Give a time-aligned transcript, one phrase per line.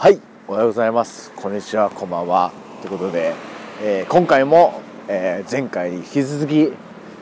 [0.00, 0.18] はい
[0.48, 1.30] おはようございます。
[1.36, 2.52] こんにちはこんばんは。
[2.80, 3.34] ということで、
[3.82, 6.72] えー今回も、えー前回に引き続き、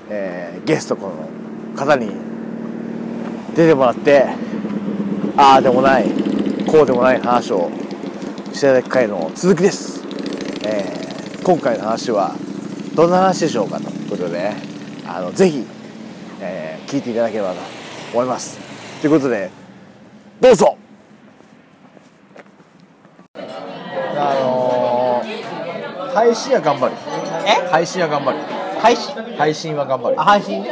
[0.08, 2.12] えーゲストこの方に
[3.56, 4.26] 出てもらって
[5.36, 6.08] ああでもない
[6.68, 7.68] こうでもない話を
[8.52, 10.04] していただく回の続きです、
[10.64, 12.36] えー今回の話は
[12.94, 14.52] どんな話でしょうかということで
[15.04, 15.66] あのぜひ、
[16.40, 17.60] えー聞いていただければと
[18.12, 18.56] 思います。
[19.00, 19.50] ということで
[20.40, 20.78] どうぞ。
[26.18, 26.94] 配信は頑張る。
[27.46, 27.68] え？
[27.70, 28.38] 配信は頑張る。
[28.80, 29.14] 配信？
[29.36, 30.20] 配信は頑張る。
[30.20, 30.64] あ配信？
[30.64, 30.70] ね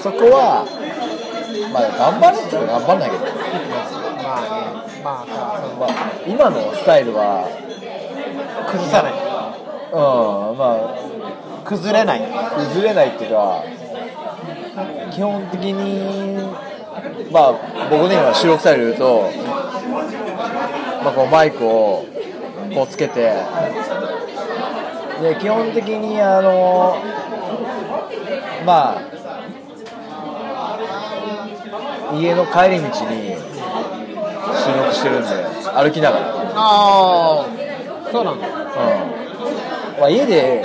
[0.00, 0.64] そこは
[1.70, 3.28] まあ頑張るって言うと頑張んないけど、ま
[4.38, 4.56] あね
[5.04, 5.90] まあさそのまあ、
[6.26, 7.44] 今のスタイルは
[8.70, 9.12] 崩さない。
[9.92, 9.96] う
[10.54, 10.96] んま
[11.64, 12.24] 崩れない。
[12.32, 13.62] あ崩れないっていうか
[15.12, 16.48] 基本的に
[17.30, 17.52] まあ
[17.90, 19.28] 僕ね今収録スタイルで言うと、
[21.02, 22.06] まあ、こうマイクを
[22.74, 23.32] こうつけて。
[25.20, 26.96] で基本的にあの
[28.64, 29.02] まあ
[32.14, 33.36] 家の帰り道に
[34.56, 35.28] 収録してるんで
[35.74, 36.26] 歩きながら。
[36.54, 37.46] ああ
[38.12, 38.46] そうなんだ。
[38.46, 38.54] うん。
[40.00, 40.64] まあ、家で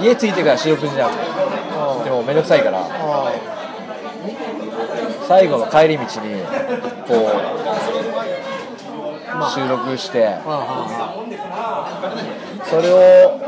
[0.00, 2.78] 家着いてから収録しなくてでもめんどくさいから。
[2.80, 3.30] あ
[5.28, 6.08] 最後の帰り道に
[7.06, 7.91] こまあう
[9.50, 10.36] 収録して。
[12.64, 13.38] それを、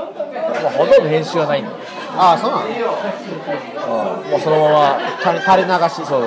[0.62, 1.70] まあ、ほとんど編集はないんだ。
[1.70, 1.76] よ、
[2.16, 2.74] ああそうなんだ。
[3.86, 6.22] うん、もうそのまま垂れ垂れ流しそう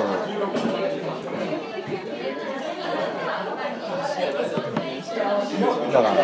[5.92, 6.14] だから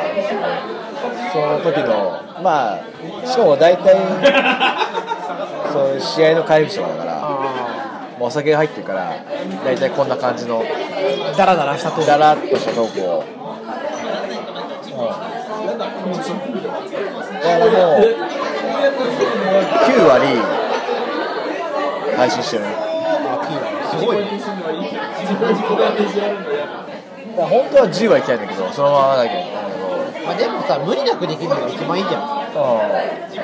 [1.32, 2.78] その時のまあ
[3.26, 3.96] しかも大体
[5.72, 7.13] そういう試合の帰り道とかだから
[8.20, 9.14] お酒が入ってるから
[9.64, 12.02] 大体こんな感じのあダラダラしたと。
[12.02, 13.24] だらっとしたトークを、う
[15.64, 16.16] ん、だからもう
[19.86, 20.26] 9割
[22.16, 22.68] 配信してるね。
[23.90, 24.24] すごいね。
[27.36, 29.58] 本当は10は行きたいんだけどそのままだけなんだ
[30.24, 32.44] まあでもさ無理なくできるのが一番いいじゃん。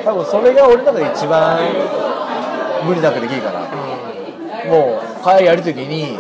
[0.05, 1.59] 多分それが俺の中で一番
[2.87, 3.67] 無理なくできるから
[4.71, 6.17] もう帰りやるときに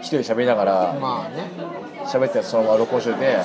[0.00, 1.48] 一人喋りながらまあね。
[2.04, 3.36] 喋ってそのまま録音しといて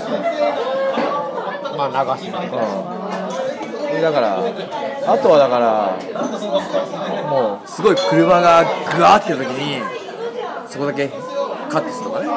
[1.77, 2.31] まあ流すね。
[2.31, 5.95] うん、でだからあとはだから
[7.29, 9.83] もうすごい車がグワーって来た時に
[10.67, 11.07] そこだけ
[11.69, 12.25] カットするとかね。
[12.25, 12.31] と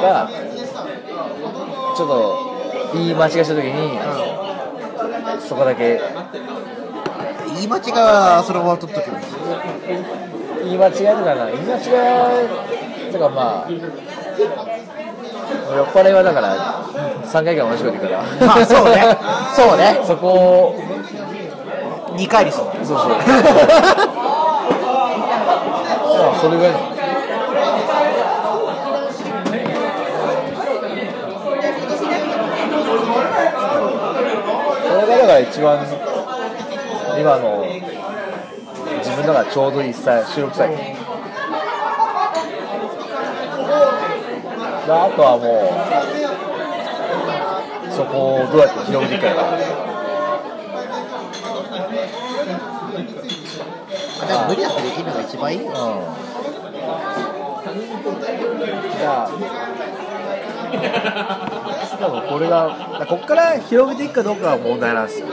[0.00, 0.30] か
[1.94, 4.00] ちょっと言い間違いした時に
[5.46, 6.00] そこだけ。
[7.54, 9.26] 言い間違いはそのまま取っとけばいい
[10.70, 11.80] 言い間違いとかな言い間違
[13.08, 13.70] いとかまあ
[15.74, 16.84] 酔っ払いはだから
[17.24, 18.22] 3回ぐらい同じこと言うから。
[18.46, 19.16] まあそうね。
[19.54, 20.00] そうね。
[20.04, 20.76] そこを
[22.16, 22.64] 2回にする。
[22.84, 23.08] そうそう。
[23.08, 23.14] ま
[26.32, 26.72] あそれぐらい。
[26.72, 26.78] の。
[34.82, 35.86] それがだから一番
[37.18, 37.64] 今の
[39.30, 40.76] 自分だからちょうどいいスタイル収録スタイル。
[40.76, 40.82] で
[44.92, 45.44] あとはも
[47.88, 49.34] うそこをどうやって広げていくか
[54.26, 55.66] だ無理なくできるのが一番いいよ。
[55.66, 55.74] うん。
[58.98, 59.30] じゃあ
[62.00, 65.32] 多分これがここから広げていくかどうかが問題なんですよ、うん、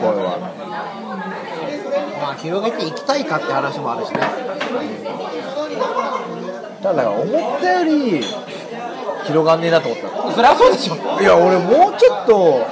[0.00, 0.38] これは。
[2.22, 4.20] まあ広げていきたいかって話もあるしね。
[6.82, 8.22] ただ思ったより
[9.24, 10.08] 広がんねえなと思った。
[10.32, 10.94] そりゃそうでしょ。
[11.20, 12.66] いや俺もうちょっと。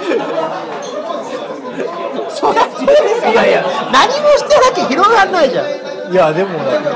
[2.31, 3.63] そりゃそうですよいやいや。
[3.93, 5.67] 何もしてなきゃ広がんないじゃん。
[6.13, 6.87] いやでもそんなに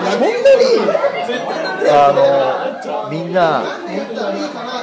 [1.90, 3.62] あのみんな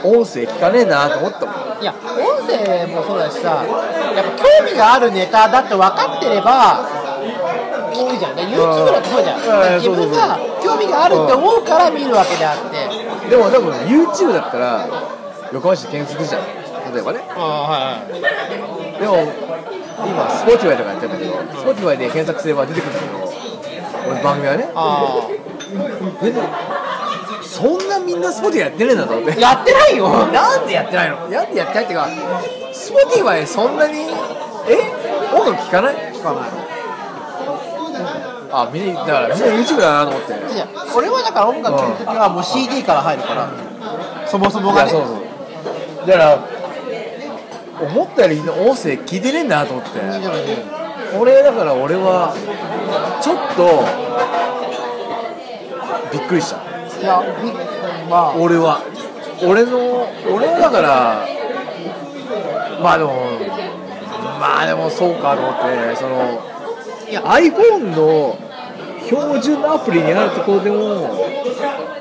[0.04, 3.64] 音声聞かねえなと思ったもんいや音声もそうだしさ
[4.16, 6.86] やっぱ興味があるネタだって分かってれば
[7.94, 8.36] 聞くじゃん。
[8.36, 9.40] ね YouTube だってそうじゃん。
[9.42, 9.80] うん。
[9.82, 13.30] 自分が興味があるって思うから見るわけであって。
[13.30, 14.88] でも多分 YouTube だったら
[15.52, 16.42] 横浜市検索じゃん。
[16.94, 17.22] 例えばね。
[17.36, 18.12] あはい
[19.00, 19.18] でも
[20.06, 21.34] 今 Spotify とかやってるんだけど
[21.74, 23.34] Spotify で検索すれば出てくるんだけど
[24.12, 24.70] 俺番組はね。
[24.76, 25.28] あ
[27.58, 29.34] そんなみんな Spotify やってねえんだと思って。
[29.34, 30.10] あやってないよ。
[30.28, 31.28] なんでやってないの？
[31.28, 32.08] なんでやってないっていうか
[32.72, 34.02] Spotify そんなに
[34.70, 34.94] え？
[35.34, 35.96] 音楽聴かない？
[36.14, 36.50] 聞かない。
[38.50, 40.34] あみんなだからみんな YouTube だなと思って。
[40.54, 43.50] いや俺はだから音楽聴くときはもう CD から入るから、
[44.28, 44.92] そもそもがね。
[44.92, 46.08] そうそう。
[46.08, 46.40] だから
[47.82, 50.00] 思ったより音声聞いてねえんだなと思って。
[51.18, 52.36] 俺だから俺は
[53.22, 53.84] ちょっと
[56.12, 56.67] びっくりした
[57.00, 57.52] いやび
[58.10, 58.82] まあ俺は。
[59.44, 61.28] 俺の俺はだから
[62.82, 63.14] まあでも
[64.40, 66.42] まあでもそうかと思ってその
[67.08, 68.36] いや iPhone の
[69.06, 71.08] 標準のアプリにあるところでも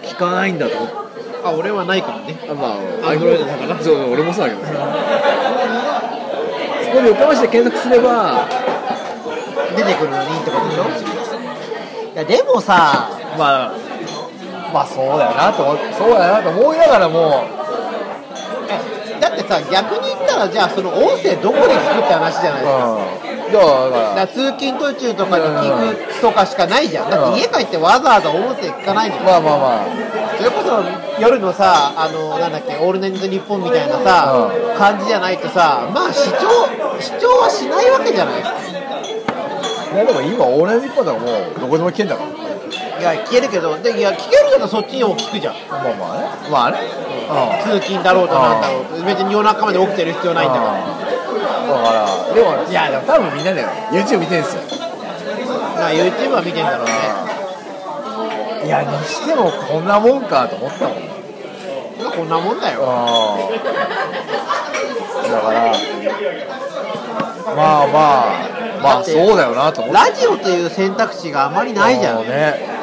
[0.03, 0.77] 聞かないんだと。
[0.79, 0.97] 思って
[1.45, 2.35] あ俺はないからね。
[2.51, 2.79] あまあ
[3.13, 3.77] Android だから。
[3.83, 4.67] そうそう俺もそうだけど。
[4.67, 4.73] そ
[6.91, 8.49] こで横浜市で検索すれば
[9.77, 10.85] 出てくるのにってことでしょ？
[12.15, 13.75] いやでもさまあ
[14.73, 17.45] まあそうだよなと思そうだよなと思いながらも。
[18.69, 22.87] えだってさ逆に言ったらじゃあその音声どこで聞くって話じゃないですか。
[22.87, 23.53] うん。
[23.53, 24.27] だから。
[24.27, 27.11] 通勤途中とかに聞くとかしかないじゃん。
[27.11, 30.17] だって家帰ってわざわざ音声聞かないのよまあまあまあ。
[30.37, 30.83] それこそ
[31.21, 36.37] 夜のさあのなんだっけ「オールナイトニッポン」みたいなさ、う感じじゃないとさまあ視聴
[37.01, 38.57] 視聴はしないわけじゃないですか。
[39.95, 42.29] いやでも今オールナイトニッポンだからもうどこでも聞けんだから
[42.99, 45.55] いや聞けるけどでいや聞けるならそっちにも聞くじゃん。
[45.69, 46.29] まあまあね。
[46.51, 46.79] まあね。
[47.63, 49.05] 通勤だろうとなんだろうと。
[49.05, 50.73] 別に夜中まで起きてる必要ないんだから。
[50.73, 53.69] だからでもいやでも多分みんなだよ。
[53.93, 54.63] YouTube 見てるんですよ。
[55.77, 56.93] まあ YouTube は見てんだろうね。
[58.65, 60.97] いやにしてもこんなもんかと思ったもん。
[62.03, 62.81] まあこんなもんだよ。
[62.81, 62.87] だ
[65.41, 65.73] から
[67.55, 69.99] まあまあまあそうだよなと思って。
[70.01, 72.25] ラジオという選択肢があまりないじゃん。
[72.27, 72.76] ね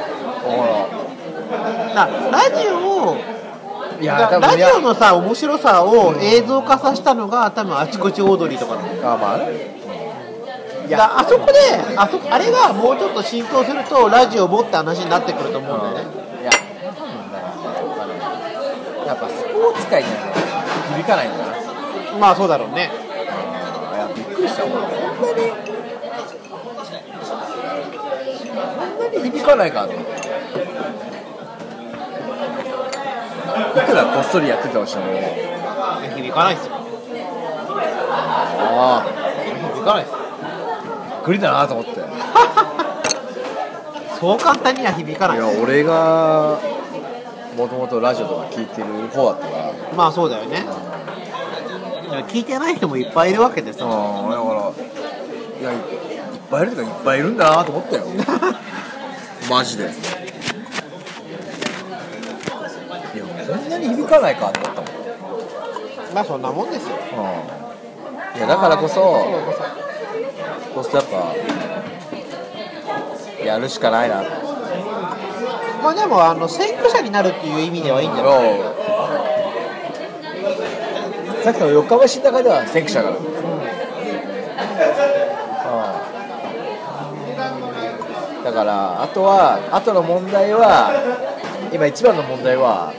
[0.43, 0.89] ほ
[1.95, 9.13] だラジオをらいやだラジオのさ面白さを映像化させたのが多分あちこちオードリーとかなの。
[9.13, 9.37] あまあ。
[9.37, 9.73] ね
[10.85, 11.53] いやあそこで
[11.95, 16.01] あそあれがもうちょっと浸透するとラジオもって話になってくると思うんだよね。
[16.41, 16.51] いや
[16.83, 20.33] 多分だからやっぱスポーツ界にはね
[20.97, 22.17] 響かないんだな。
[22.19, 22.91] まあそうだろうね。
[22.91, 24.73] いやびっくりしたもん。
[24.73, 25.51] こんなに
[26.49, 26.57] こ
[28.91, 30.22] んなに響かないかと思って
[33.75, 35.05] いくらこっそりやってたとしても
[36.15, 36.73] 響かないっすよ。
[38.59, 39.05] ああ。
[39.75, 40.17] 響かないっすよ。
[40.17, 40.23] び
[41.21, 41.91] っくりだなと思って。
[41.91, 41.95] い
[44.19, 46.57] そう簡単には響かないや俺が
[47.57, 49.71] もともとラジオとか聞いてる方だったから。
[49.95, 50.65] まあそうだよね。
[52.27, 53.85] 聞いてない人もいっぱいいるわけでさ。
[53.85, 53.91] うん
[54.29, 54.43] だか
[55.61, 55.81] らいやいいっ
[56.49, 58.03] ぱいいるとかいっぱいいるんだなと思ったよ。
[59.49, 59.93] マジでいや
[63.23, 66.13] こんなに響かないかと思ったもん。
[66.13, 66.95] まあそんなもんですよ。
[68.35, 69.01] いやだからこそ
[70.73, 71.35] こそやっぱ
[73.45, 74.23] やるしかないな。
[75.83, 78.59] まあでもあの先駆者になるっていう意味ではいいんじゃない？
[81.43, 83.21] さっきの横浜市の中では先駆者がある、う
[88.41, 88.43] ん。
[88.45, 90.91] だからあとはあとの問題は
[91.73, 92.93] 今一番の問題は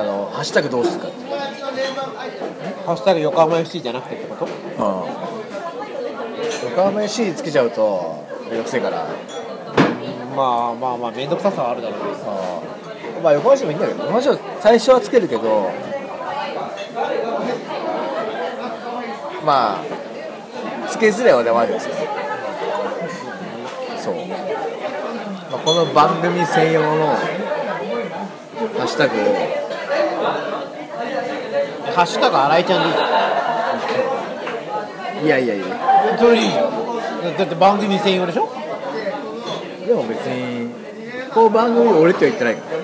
[0.00, 1.08] あのハッシュタグどうするか。
[1.08, 4.48] ってハッシュタグ横浜 FC じゃなくてってこと？
[6.70, 9.06] 横浜 FC つけちゃうとめんどくせえから。
[10.36, 12.00] まあまあまあ面倒くささはあるだろう。
[12.00, 14.04] けどまあ横浜市もいいんだけど。
[14.04, 15.70] 横浜最初はつけるけど
[19.44, 19.84] まあ
[20.88, 21.94] つけづらいはでもあるんですよ
[23.98, 24.36] そう、ま
[25.56, 27.18] あ、この番組専用のハ
[28.84, 29.61] ッシュタグを
[31.94, 33.06] ハッシュタグ新井ちゃんでいいじゃ
[35.22, 35.26] ん。
[35.26, 35.64] いやいやいや。
[36.18, 36.50] それでいい。
[36.50, 38.48] じゃんだって番組専用でしょ？
[39.86, 40.70] でも別に
[41.32, 42.78] この番組俺っては言ってないから。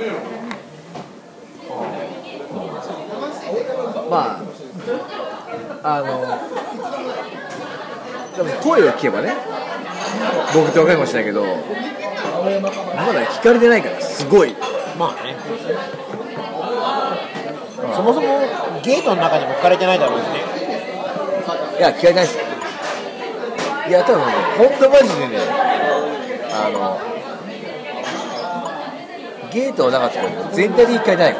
[4.10, 4.40] ま
[5.82, 6.06] ああの
[8.36, 9.34] でも声を聞けばね
[10.54, 11.50] 僕って分かるかもしれないけどま
[13.12, 14.54] だ聞かれてないからすごい。
[14.98, 15.36] まあね
[17.94, 18.26] そもそも
[18.82, 20.44] ゲートの中にも置かれてないだろうしね。
[21.78, 22.38] いや聞かれてないです。
[22.38, 22.44] よ
[23.88, 25.38] いや多分ね本当マジでね
[26.52, 26.98] あの
[29.50, 30.18] ゲートの中って
[30.52, 31.36] 全体的に聞かれてない。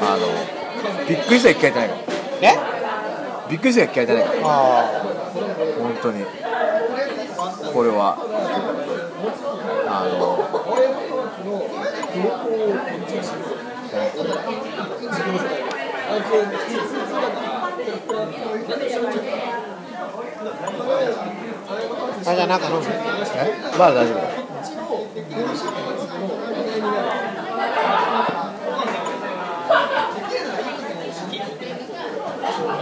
[0.00, 0.26] あの
[1.08, 2.00] びっくりしたら聞かれてないから
[2.42, 2.52] え？
[3.50, 4.48] びっくりしたら聞かれてないからあ。
[5.78, 6.24] 本当に。
[7.72, 8.16] これは。
[9.86, 10.38] あの
[22.26, 22.88] あじゃあなんか飲むえ？
[23.78, 25.34] まだ大丈夫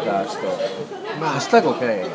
[0.04, 0.48] じゃあちょっと
[1.20, 2.06] まハッシュタグ送らない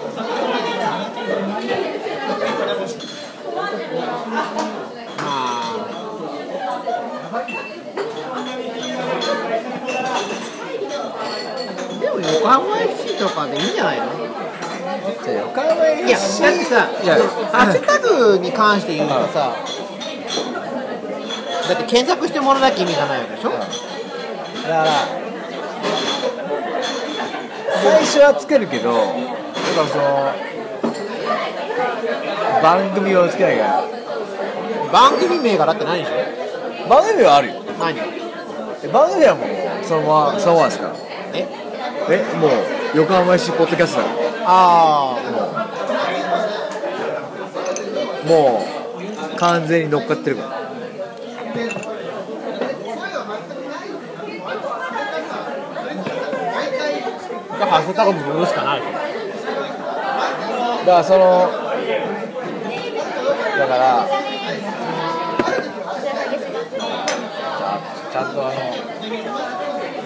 [12.01, 14.05] でも横浜 FC とかでいいんじゃないの？
[14.07, 17.15] 横浜いや、だってさ、いや
[17.51, 19.55] ハッシュタグに関して言うとさ、
[21.69, 23.65] だって検索してもらわなきゃ意味がないわけでしょ、だか
[24.67, 24.85] ら
[27.83, 29.01] 最初はつけるけどやっ
[29.75, 30.33] ぱその
[32.63, 33.83] 番組をつけなきゃ
[34.91, 36.89] 番組名がだってないでしょ？
[36.89, 37.55] 番組はあるよ。
[37.79, 37.95] 何
[38.91, 39.47] 番組はもう
[39.83, 40.87] そのままそのままですか？
[40.87, 40.93] ら
[41.33, 41.47] え？
[42.09, 42.51] えもう
[42.97, 44.25] 横浜市ポッドキャストだから。
[44.49, 45.17] あ
[48.27, 48.61] も
[49.35, 50.49] う完全に乗っかってるから
[57.59, 58.99] あ、ハッシュタグも乗るしかないでしょだ
[60.85, 61.49] からその
[63.57, 68.55] だからゃんとあの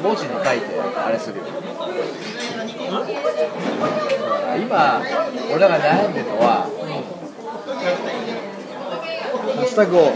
[0.04, 1.46] 文字に書いてあれするよ。
[4.60, 5.02] 今
[5.50, 6.68] 俺らが悩んでるのは
[9.56, 10.12] ハッシュタグを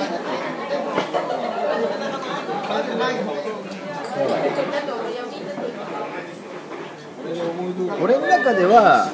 [8.02, 9.10] 俺の中では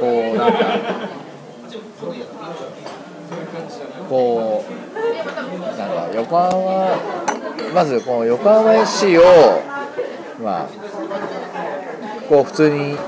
[0.00, 0.58] こうなんか
[4.08, 4.72] こう
[5.78, 7.35] なんか横浜
[7.74, 9.22] まずこの横浜 FC を
[10.42, 10.68] まあ
[12.28, 13.02] こう普通にこ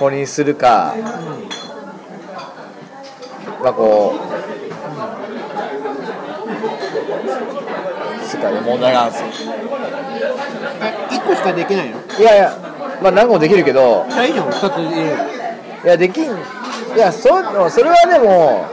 [0.00, 0.94] こにするか、
[3.62, 4.14] まあこ
[8.22, 9.52] うすかね問題があるんですよ。
[10.82, 11.98] え、1個しかできないの？
[12.18, 12.58] いやいや
[13.02, 15.16] まあ何個もできるけどいやいいじゃん、2つ入れる
[15.84, 16.28] いやできんい
[16.98, 17.28] やそ
[17.70, 18.66] それはでも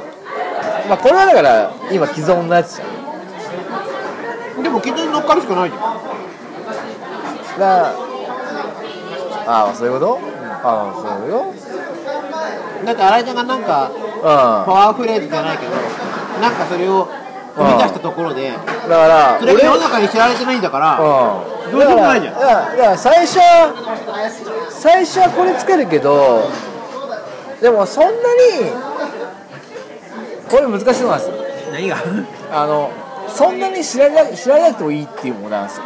[0.89, 2.92] まあこれはだから今既存のやつじゃん
[4.63, 5.81] でも、基準に乗っかるしかないじゃん。
[7.59, 7.93] だ
[9.45, 10.19] ああそういうこと、
[10.63, 11.53] ああそういうこ
[12.85, 14.27] だって、新井ちゃんがなんか、とパ
[14.65, 15.71] ワーフレーズじゃないけど、
[16.41, 17.09] なんかそれを
[17.55, 18.55] 生み出したところで、うん。
[18.89, 21.03] だからそれが世の中に知られてないんだから、う
[21.69, 21.71] ん。
[21.71, 22.33] どうしようもないじゃん。
[22.33, 23.73] だから最初は
[24.69, 26.49] 最初はこれつけるけど
[27.61, 28.17] でもそんなに
[30.49, 31.29] これ難しいのなんです。
[31.29, 31.35] よ
[31.71, 31.97] 何が？
[32.51, 32.91] あの
[33.33, 35.83] そんなに知られな知られなくてもいいっていうものなんですよ。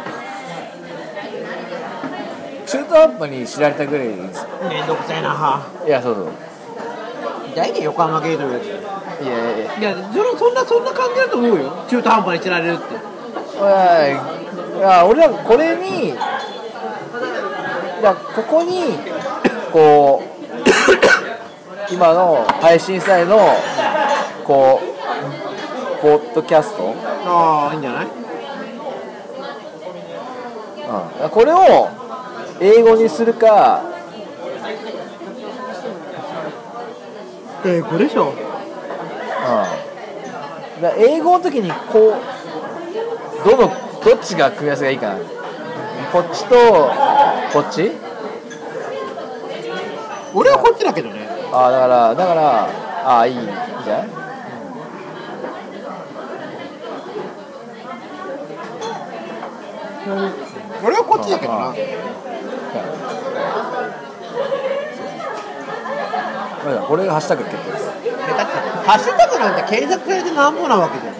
[2.66, 4.40] 中途半端に知られたぐらいでいいんです。
[4.42, 5.66] よめんどくさいな。
[5.86, 6.28] いやそうそう。
[7.56, 9.78] 大体横浜ゲートのやついやいやいや。
[9.78, 9.94] いや
[10.38, 11.86] そんなそんな感じだと思うよ。
[11.88, 12.94] 中途半端に知られるって。
[12.94, 13.60] い。
[13.64, 16.14] やいや俺はこれにい
[18.02, 18.96] やここに
[19.72, 20.28] こう
[21.92, 23.56] 今の配信際の
[24.44, 24.97] こう
[26.00, 26.94] ポッドキャスト、
[27.26, 28.06] ああいいんじゃない？
[31.24, 31.88] うん、これを
[32.60, 33.82] 英語にするか、
[37.66, 38.32] えこれでしょ？
[40.76, 42.14] うん、だ英語の時にこう
[43.44, 43.72] どの
[44.04, 45.18] どっちが組み合わせがいいかな。
[46.12, 46.54] こっちと
[47.52, 47.90] こっち？
[50.34, 51.26] 俺はこっちだけどね。
[51.52, 52.68] ああだからだから
[53.04, 53.54] ああいいいいんじゃ
[53.98, 54.27] ない？
[60.84, 61.58] 俺はこっちだけどな。
[61.58, 61.72] ま
[66.82, 68.02] あこれがハッシュタグ決定ですだって
[68.88, 71.14] ハッシュタグなんて検索されてなんぼなわけじゃん。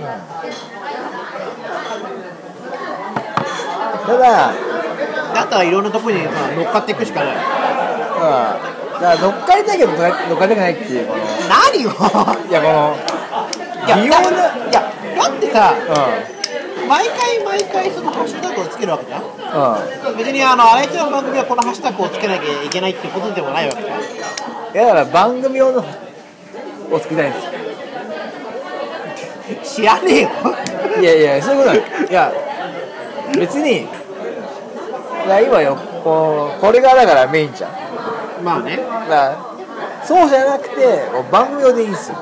[4.06, 4.52] ただ
[5.34, 7.34] だったらいろんなとこにさ乗っかっていくしかない。
[7.36, 7.40] うん。
[7.40, 7.46] だ
[9.00, 11.06] から乗っかりたいけど乗っかりたくないっていう。
[11.06, 11.90] この何よ
[12.48, 12.96] いやこの
[13.86, 14.10] いやいや
[14.72, 16.37] だってさう
[16.88, 19.22] 毎回毎回そのハッシュタグをつけるわけじゃん。
[19.22, 19.24] ん
[20.10, 20.16] うん。
[20.16, 24.00] 別にあのあいつの番組はこのハッシュタグをつけなきゃいけないってことでもないわけじゃん。
[24.00, 24.04] い
[24.74, 27.40] やだから番組用のを作りたいんで
[29.64, 29.80] す。
[29.80, 30.30] よ知らねえよ。
[31.00, 32.10] いやいやそういうことない。
[32.10, 32.32] いや
[33.38, 33.86] 別にい
[35.28, 35.76] や今よ。
[36.02, 38.44] こうこれがだからメインじゃん。
[38.44, 38.78] まあね。
[40.04, 42.16] そうじゃなくて番組用でいいんですよ。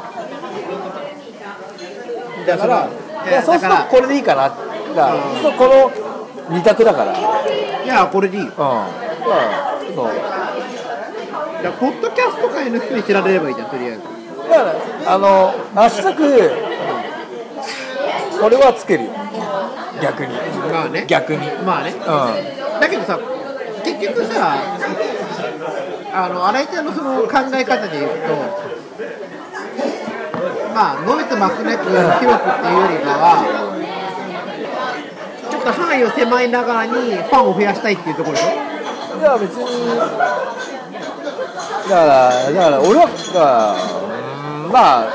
[2.46, 2.90] だからい
[3.33, 4.61] やそうするとこれでいいかなだか
[4.95, 5.90] らうんこの
[6.50, 7.12] 二択だから。
[7.12, 7.56] うん
[7.87, 8.50] いやこれでいいよ。
[8.50, 10.06] だからそう。
[10.06, 10.12] だ
[11.62, 14.00] じゃあポッドキャスト界の人に知られればいいじゃんとりあえず。
[14.50, 16.50] だからあのハッシュタグ
[18.40, 19.11] これはつけるよ。
[20.02, 20.35] 逆に。
[20.73, 21.04] まあね。
[21.06, 21.47] 逆に。
[21.64, 21.95] まあね。
[21.95, 23.21] うだけどさ
[23.85, 24.56] 結局さ
[26.12, 28.75] あの新井ちゃんのその考え方で言うと
[30.76, 33.40] まあ伸びてまくなく広くっていうよりかは
[35.50, 39.16] ちょっと範囲を狭いながらにファンを増やしたいっていうところでしょ？
[39.16, 39.64] んいや別に
[39.97, 40.04] だ
[41.88, 45.06] からだから俺はだからうーんまあ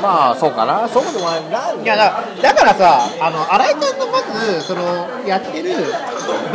[0.00, 0.88] まあそうかな。
[0.88, 1.42] そうでもない。
[1.76, 4.82] ないやだだからさあの新井ちゃんのまずその
[5.28, 5.74] やってる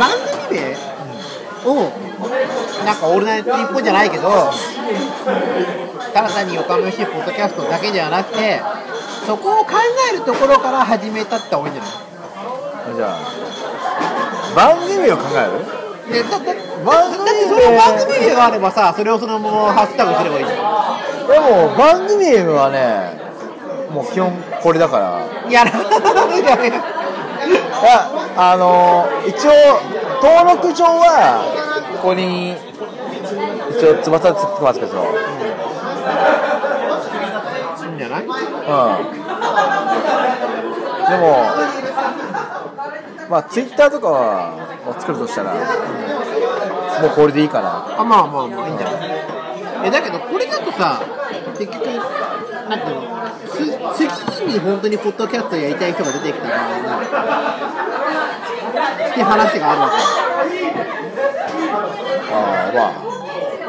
[0.00, 0.10] 番
[0.50, 0.74] 組名
[1.70, 1.92] を
[2.84, 4.50] なんか「オールナイトニッポン」じゃないけど
[6.14, 8.60] ただ単に横浜市ポッドキャストだけではなくて
[9.26, 9.72] そこを考
[10.12, 12.96] えるところから始めたって多いんじゃない？
[12.96, 13.18] じゃあ
[14.54, 15.44] 番組を考え
[16.08, 16.12] る？
[16.12, 20.56] でだだだ番組だってその番組名があればさそれをそのままハッシュタグすればいいじゃ
[21.26, 23.26] でも番組名はね
[23.92, 24.32] もう基本
[24.62, 25.26] これだから。
[25.46, 25.64] んいや
[28.36, 29.50] あの一応
[30.22, 31.44] 登録上は
[32.02, 32.56] ここに
[33.70, 35.04] 一応翼つってますけど
[37.86, 38.30] いいんじゃないうん。
[41.06, 41.46] でも
[43.30, 44.54] まあツイッターとかは
[44.86, 45.60] を作るとしたらも
[47.08, 48.00] うこれでいいかな。
[48.00, 49.10] あまあまあまあいいんじゃない？
[49.84, 51.00] えだけどこれだとさ
[51.58, 53.02] 結局なんていうの
[53.94, 56.82] つ次に本当にポッドキャストやりたい人が出てきた場合に
[59.12, 59.94] って話があるわけ。
[62.32, 62.34] あ
[62.68, 62.80] あま
[63.12, 63.15] あ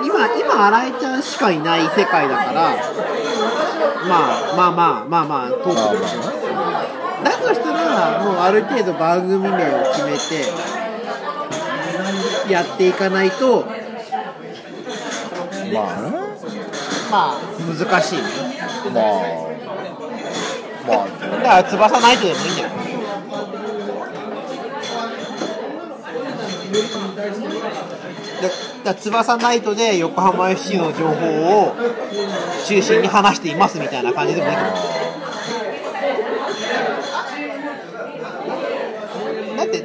[0.08, 2.70] 今今新井ちゃんしかいない世界だから
[4.08, 6.22] まあまあまあまあまあ通ってくるでしょ
[7.24, 9.52] だとしたらもうある程度番組名を
[9.94, 10.46] 決めて
[12.52, 13.74] やっていかないとまあ
[16.02, 16.08] ね。
[17.12, 18.18] まあ難しい。
[18.18, 18.24] ね
[20.88, 22.78] まあまあだから翼ナイトでもいいんじゃない？
[28.42, 28.50] だ
[28.94, 31.26] だ翼ナイトで横浜 FC の情報
[31.70, 31.76] を
[32.66, 34.74] 中心に話していますみたいな感じでもいいと思う。
[39.58, 39.84] だって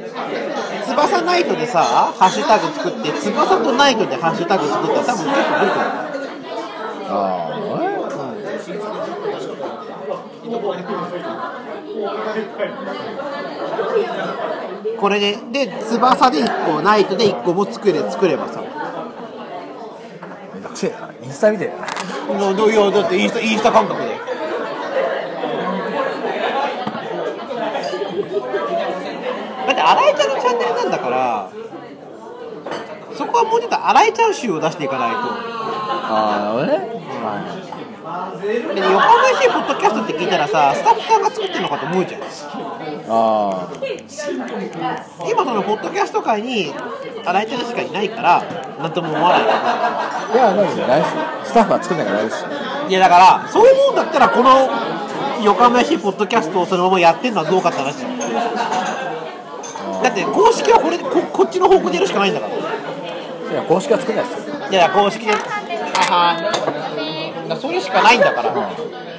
[0.85, 6.03] 翼ナイトでさハッシュタグ作って翼とナイトでハッシュタグ作ったら多分結構出ると思う。
[7.09, 7.53] ああ
[15.03, 18.63] これでで翼で1個ナイトで1個も作れ作ればさ。
[20.53, 21.11] めんどくせえな。
[21.21, 21.85] インスタ見てるな
[22.53, 24.07] どいやだってインスタインスタ感覚で。
[24.07, 24.13] だ
[29.73, 31.51] って新井ちゃんのチャンネルなんだから
[33.13, 35.17] そこはもうちょっと新井ちゃん集を出していかないと。
[35.17, 36.77] ああね
[37.21, 37.72] はで
[38.13, 42.21] 横浜 FC ポッドキャストって聞いたらさスタッフさんが作ってるのかと思うじゃん。
[42.21, 42.23] い
[43.09, 43.69] あ
[45.27, 46.71] 今そのポッドキャスト界に
[47.25, 48.43] 新井ちゃんしかいないから
[48.79, 49.41] なんとも思わない。
[49.41, 51.01] あいやなんでない。
[51.01, 52.49] ですよスタッフは作んないからないですよ。
[52.87, 54.69] いやだからそう思うんだったらこの
[55.43, 57.95] 横浜 FC ポッドキャストをそのままやってるのはどうかって話。
[60.03, 62.53] だって公式はこれここっちの方向でやるしかないんだから。
[62.53, 64.55] いや公式は作んないですよ。
[64.69, 65.33] いや公式で。
[65.33, 65.35] あ
[66.13, 66.82] は
[67.49, 68.53] だそれしかないんだから。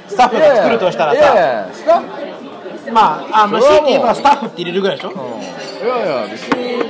[0.09, 1.21] スタッフが作るとしたらさ。
[1.21, 2.93] やスタッフ。
[2.93, 3.91] まああのそれはもう。
[3.93, 5.11] CT はスタッフって入れるぐらいでしょ？
[5.11, 5.17] うん。
[5.17, 5.21] い
[5.89, 6.83] やいや別に。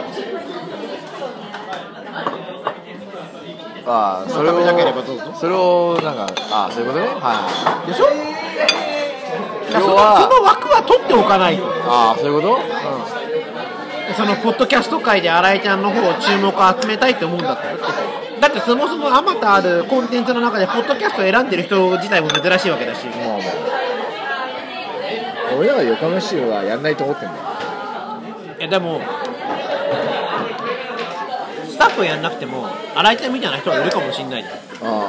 [3.86, 5.24] ああそれを食べなければどうぞ。
[5.34, 7.06] それをなんかああそういうことね？
[7.20, 7.88] はい。
[7.88, 8.06] でしょ？
[9.72, 11.64] その要はその枠は取っておかないと。
[11.66, 12.62] ああそういうこと？
[14.16, 17.76] そのポッドキャスト界で新井ちゃんの方を注目を集めたいって思うんだったら
[18.44, 23.06] だってそもそもあまたあるコンテンツの中でポッドキャストを選んでる人自体も珍しいわけだし。
[23.06, 23.38] まあまあ。
[25.58, 27.42] 俺らは横浜市はやんないと思ってんだよ。
[28.58, 29.00] えでも
[31.70, 35.08] スタッフやんなくても新井ちゃんみたいな人はいるかもしれないじゃんあ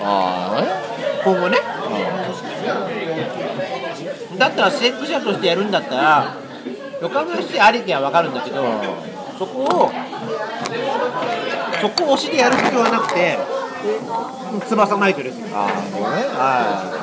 [0.00, 0.58] あ。
[0.58, 0.64] あ
[1.22, 1.58] 今後ね
[4.38, 6.41] だったら先駆者としてやるんだったら
[7.02, 8.62] 横浜市ありきは分かるんだけど
[9.36, 9.90] そこを
[11.80, 13.36] そこを推しでやる必要はなくて
[14.68, 15.48] 翼ナイトですよ。
[15.52, 16.06] ああそうね。
[16.38, 17.02] は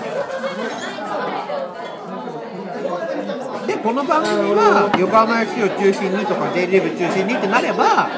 [3.68, 8.10] でこの番組は横浜市を中心にとか J リーグ中心にってなれば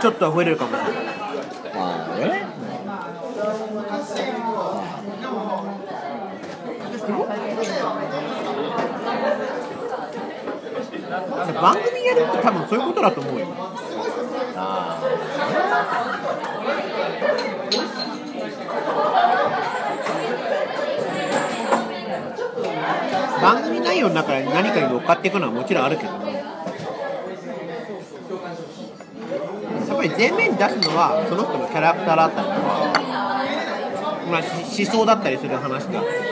[0.00, 2.50] ちょっとは増えれるかもしれないいまあね
[11.52, 13.46] 番組やるって多分そういうことだと思うよ。
[23.40, 26.34] 番組内容の中で何かに乗っかっていくのはもちろんあるけどもや
[29.94, 32.60] っぱり前面に出すのはその人のキャラクターだったりとか、
[34.30, 36.29] まあ、思想だったりする話が。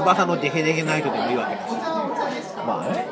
[0.00, 1.74] 翼のデヘデヘナイトでもいいわけだし。
[2.66, 3.06] まあね。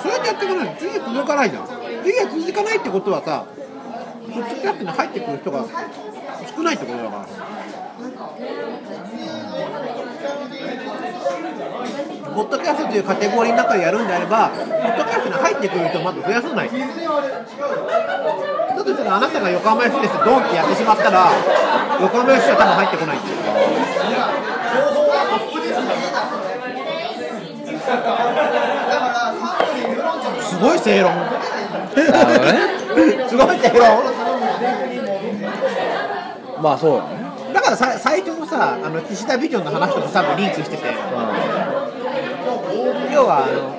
[0.00, 1.66] そうやってやっていかないと次が続かないじゃん。
[2.04, 3.44] 次が続かないってことはさ
[4.32, 5.64] そっちキャップに入ってくる人が
[6.56, 7.26] 少ないってことだから。
[12.34, 16.70] ポッドキャストというカテゴリーの中でやるんであれば、ポッドキャストに入ってくる人をまず増やさない。
[18.80, 21.30] だとしたら、あなたが横浜 FC でドンってやってしまったら、
[22.00, 23.40] 横浜 FC は多分入ってこないんですよ。
[30.40, 31.12] すごい正論。
[33.28, 34.02] すごい正論。
[36.62, 37.20] まあそうだね
[37.54, 40.82] だからさ最初のさあの岸田ビジョンの話とも多分リンクしてて、
[43.12, 43.74] 要はあの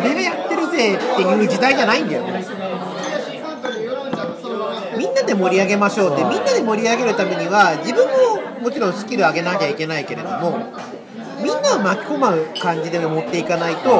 [0.00, 2.44] 俺がやってるぜっていう時代じゃないんだよね
[5.20, 10.58] なで盛り上げましょうってみんなで盛り上げるためには自分ももちろんスキル上げなきゃいけないけれども
[11.42, 13.90] みんなを巻き込む感じで持っていかないと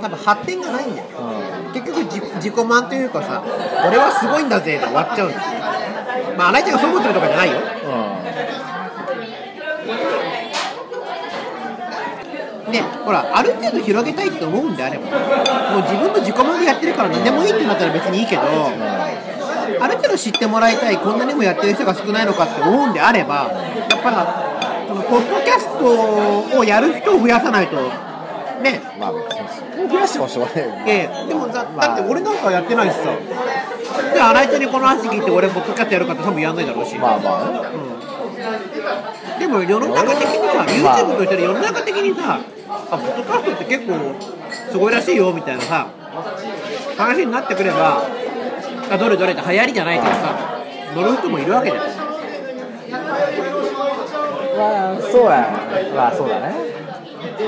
[0.00, 1.08] 多分発展がないんだよ。
[1.12, 3.42] は結局自自己満というかさ
[3.86, 6.36] 俺はすごいんだぜで終わっちゃうんだよ。
[6.36, 7.58] まあ新井ちゃんがそう思ってるとかじゃないよ
[12.70, 15.04] いでほらある程度広げたいって思うんであれば
[15.72, 23.50] もう自分の自己満でやってるから何でもいいってなったら別にいいけどある程度知ってもらいたいこんなにもやってる人が少ないのかって思うんであれば
[23.88, 24.16] やっぱり
[24.88, 27.76] そのポッドキャストをやる人を増やさないと
[28.62, 28.80] ね。
[28.98, 30.84] まあ増やしてもしょうがないよね。
[30.86, 33.10] ええでもだだって俺なんかやってないしさ。
[34.12, 37.58] で新井ちゃんにこの話聞いて俺ポッドキャストやるかって多分やんないだろうし、まあまあね
[39.38, 43.92] でも世の中的にさ、YouTube としてで世の中的にさ、あ、ポッドキャストって結構
[44.70, 45.88] すごいらしいよみたいなさ、
[46.96, 48.02] 話になってくれば、
[48.90, 50.62] あどれどれって流行りじゃないけどさ、
[50.94, 51.84] 乗る人もいるわけじゃん。
[54.56, 55.48] まあそうや
[55.94, 56.54] まあそうだね。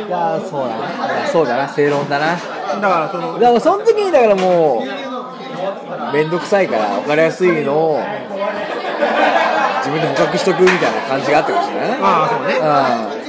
[0.07, 0.77] いやそうだ。
[0.77, 1.69] ねいやそうだな。
[1.69, 2.37] 正論だな。
[2.37, 8.01] だからその、だからその時にだからもう面倒くさいから分かりやすいのを
[9.83, 11.99] 自分で捕獲しとくみたいな感じがあったかもしいね。
[12.01, 13.19] まあそうね、うん。
[13.19, 13.23] うん。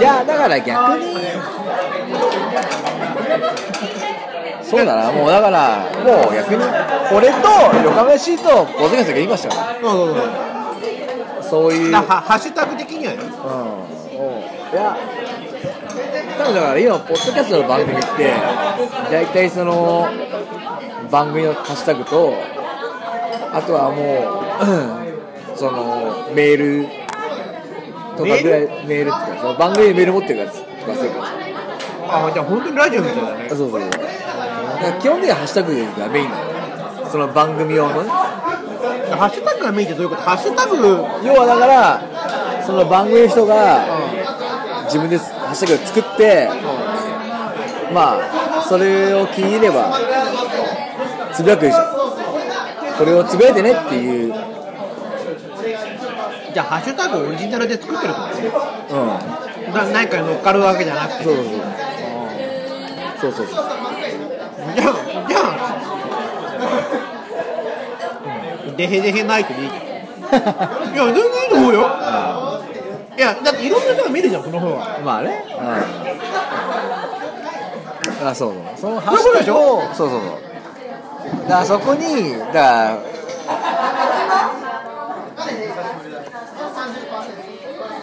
[0.00, 1.14] いやだから逆に
[4.62, 5.12] そうだな。
[5.12, 6.64] もうだからもう逆に
[7.14, 7.48] 俺と
[7.84, 10.26] 横浜 FC とポッドキャストが言いましたよそうそうそう。
[11.52, 11.92] そういう。
[11.92, 12.00] ハ
[12.34, 13.26] ッシュタグ的にはよ、うん、
[14.72, 14.96] いや
[16.38, 18.32] 多分だから今ポッドキャストの番組って
[19.10, 20.08] 大体その
[21.10, 22.34] 番組のハッシュタグと
[23.54, 24.02] あとはも
[25.54, 26.86] う そのメール
[28.16, 29.10] とかぐらいメール？
[29.10, 31.24] っていうかその番組でメール持ってるやつとかするから。
[32.12, 33.48] さあじゃあ本当にラジオみたいだね。
[33.48, 33.80] そうそうそう。
[33.80, 36.44] だから基本的にはハッシュタグがメインなの
[37.02, 37.08] よ。
[37.10, 38.08] その番組用のね。
[38.10, 40.22] ハッシュタグがメインってどういうこと？
[40.22, 40.76] ハッシュタグ、
[41.26, 43.84] 要はだからその番組の人が
[44.84, 45.18] 自分で
[45.52, 46.48] ハッシュタグを作って
[47.92, 49.98] まあそれを気に入れば
[51.34, 51.78] つぶやくでしょ。
[52.96, 54.34] これをつぶやいてねっていう。
[54.34, 54.52] うん
[56.52, 61.24] じゃあハッシュタグをオリジナルで作ってるってこうだ何かに乗っかるわけじゃなくて。
[61.24, 61.56] そうそうそう。
[63.22, 64.92] そうそうじゃあ、
[65.28, 65.56] じゃあ、
[68.76, 69.82] デヘデヘナイトでいいじゃん。
[69.82, 71.80] いや、全然いいと思うよ。
[73.16, 74.98] いや、だっていろんな人が見るじゃん、その方が。
[75.04, 75.44] まあね。
[78.20, 78.28] うん。
[78.28, 78.62] あそうそう。
[78.76, 80.42] そのハッシュタグをそうそうそう。
[81.48, 82.96] だからそこにだから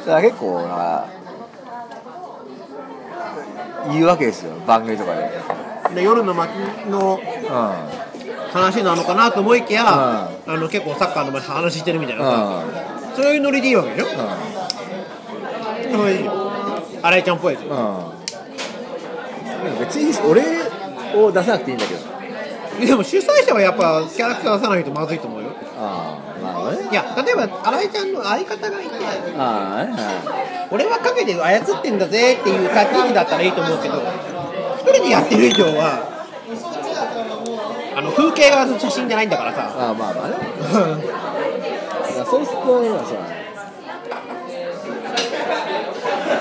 [0.05, 1.07] だから結構なんか
[3.91, 4.55] 言うわけですよ。
[4.67, 5.29] 番組とかで。
[5.95, 6.51] で夜の街
[6.89, 7.19] のう
[8.51, 12.63] 話なのかなと思いきや、うあの結構サッカーの前話してるみたいんうなさ、
[13.11, 13.15] ん。
[13.15, 14.09] そういうノリでいいわけでしょ、う
[15.91, 16.31] そういう
[17.01, 17.53] 新井ちゃんっぽい。
[17.53, 17.69] やつんう
[19.75, 19.79] ん。
[19.79, 20.41] 別に俺
[21.15, 22.09] を出さなくていいんだけど。
[22.85, 25.49] でも主催者はやっぱキャラクター出さないとまずいと思うよ。
[25.77, 26.89] ああなるほどね。
[26.91, 28.89] いや例えば新井ちゃんの相方がいて。
[29.37, 29.89] ああはい
[30.71, 33.95] 俺は陰で操ってんだぜっていう立ち位置だったらいいと思うけど
[34.77, 36.05] 一人でやってる以上は
[37.95, 39.73] あの風景画の写真じゃないんだからさ。
[39.75, 40.35] ああまあまあね。
[42.29, 42.83] そうすると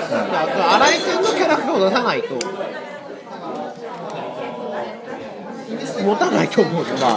[0.09, 2.35] さだ新井ちゃんのキャラクターを出さないと。
[6.03, 7.13] 持たないと思うよまあ、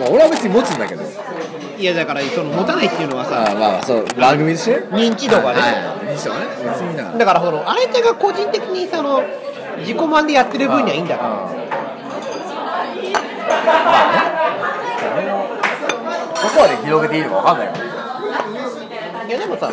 [0.00, 1.02] まあ、俺は別に持つんだけど。
[1.78, 5.68] いやだからその持たないっていうのはさああまあまあそう番組としてね認知度がね、は
[6.04, 6.46] い認知度がね。
[6.62, 9.22] 別にだからだからその新井ちゃんが個人的にその
[9.78, 11.28] 自己満でやってる分にはいいんだから。
[16.42, 17.72] ここまで広げていいのか分かんないよ。
[19.28, 19.72] いやでもさ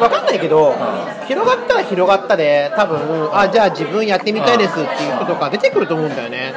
[0.00, 0.74] 分かんないけど、
[1.28, 6.54] 広がったら広がったで多分あじゃあ自分やってみたいですっていう人とか出てくると思うんだよね。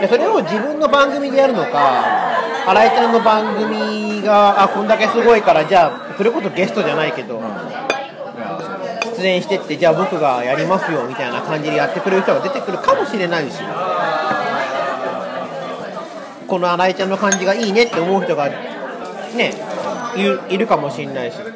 [0.00, 2.04] でそれを自分の番組でやるのか
[2.66, 7.40] 新井ちゃんの番組があこんだけすごいからじゃあそれこそゲストじゃないけど、
[9.16, 13.58] 出演してってじゃあ僕がやりますよみたいな感じでやってくれる人が出てくるかもしれないし。
[16.46, 19.52] この新井ちゃんの感じがいいねって思う人がね
[20.16, 21.36] いいるかもしれないし。
[21.36, 21.46] そう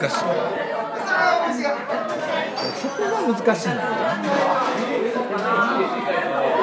[0.00, 0.18] 難しい。
[2.78, 3.88] そこが難しいんだよ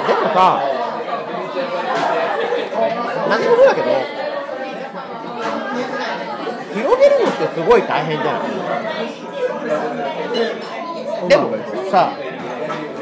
[0.07, 0.61] でもさ
[3.29, 3.87] 何でもそうだけど
[6.73, 8.41] 広げるのってすごい大変じゃん。
[11.27, 11.49] でも
[11.89, 12.11] さ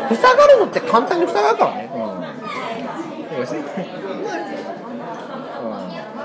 [0.09, 1.89] 塞がるのって簡単に塞がるからね。
[3.33, 3.65] うん別にうん。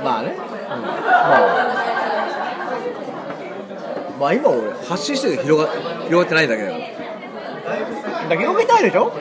[0.05, 1.88] まあね、うん、まあ。
[4.21, 5.71] まあ今俺発信してるけど広が
[6.05, 6.81] 広がってないだけだから
[8.29, 9.12] だ広げたいでしょ？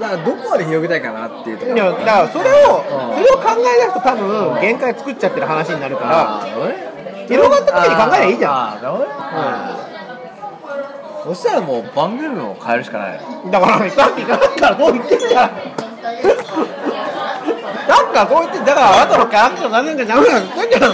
[0.00, 2.80] だからどこまで広げたいかなっていうとこいやだからそれをう
[3.12, 3.16] ん。
[3.16, 6.40] それを考え出すと多分限界作っちゃってる話になるから
[7.28, 8.52] 広がった時に考えりゃいいじゃん。
[8.52, 8.76] あ
[11.24, 13.20] そしたらもう番組も変えるしかない。
[13.50, 15.50] だからさっきからそう言ってんじゃん
[17.90, 20.80] なんかそう言ってだからあなたのキャラクター何年かダメだって言ってん。
[20.80, 20.92] じゃん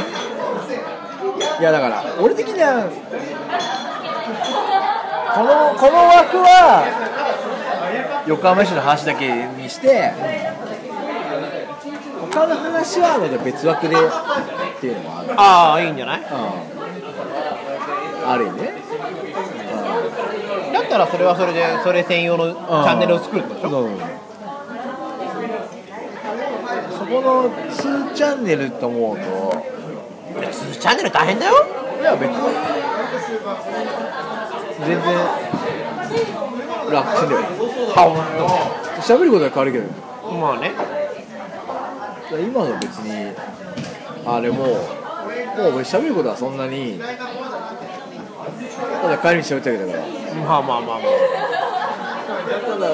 [1.60, 2.88] いやだから俺的には
[5.34, 6.84] このこの枠は
[8.26, 10.12] 横浜市の話だけにして
[12.32, 14.00] 他の話はまた別枠でっ
[14.80, 16.20] ていうのもある、ああいいんじゃない？
[16.20, 16.26] うん、
[18.30, 18.72] ある意味ね、
[20.72, 23.80] だったらそれはそれでそれ専用のチャンネルを作るってことでしょ？
[23.82, 23.98] うん、
[26.98, 29.22] そこの2チャンネルと思うと。
[30.40, 31.52] 2チャンネル大変だよ。
[32.00, 32.36] いや別に
[34.80, 35.04] 全然
[36.92, 37.40] 楽ちんだよ
[39.00, 39.44] 喋ること。
[39.44, 39.84] は変わるけど。
[40.32, 40.72] まあね。
[42.30, 43.34] 今の別に
[44.26, 44.78] あれもうもう
[45.76, 46.98] 俺喋ることはそんなに
[49.00, 50.04] ただ帰りに喋っただけだから。
[50.34, 51.02] まあまあまあま
[52.60, 52.88] ただ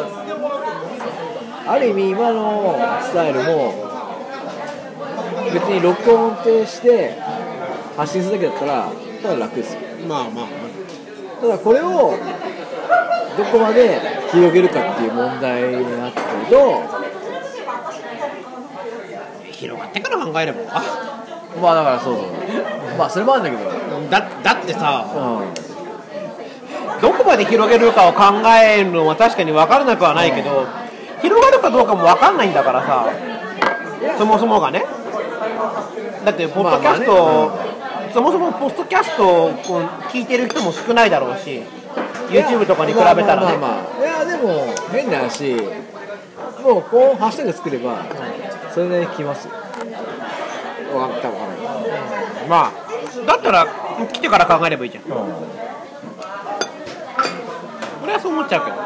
[1.64, 3.91] ある意味今のスタイルも
[5.52, 7.16] 別に録音ってして
[7.96, 8.88] 発信するだけだったら
[9.22, 9.80] ただ楽ですよ。
[10.04, 10.46] あまあまあ。
[11.40, 12.16] ただこれを
[13.36, 16.82] どこまで広げるかっていう問題になってくると
[19.52, 20.82] 広がってから考えれば。
[21.60, 22.26] まあだからそうそう。
[22.98, 23.70] まあそれもあるんだけど。
[24.10, 25.72] だだってさうん。
[27.02, 30.68] どこまで広げるかを考えるのは確かに分からなくはないけど
[31.20, 33.10] 広がるかどうかも分かんないんだからさ
[34.16, 34.84] そもそもがね
[36.24, 37.62] だってポッドキャスト、まあま
[38.08, 39.52] あそもそもポッドキャストを
[40.10, 41.62] 聞いてる人も少ないだろうし
[42.28, 45.54] YouTube とかに比べたらね、まあいやでも変な話
[46.62, 48.04] もうこうハッシュタグ作れば
[48.72, 49.54] それなりに来ますよ。
[50.94, 52.72] わかったわかんないまあ
[53.26, 53.66] だったら
[54.12, 55.04] 来てから考えればいいじゃん。
[58.04, 58.76] 俺はそう思っちゃうけど、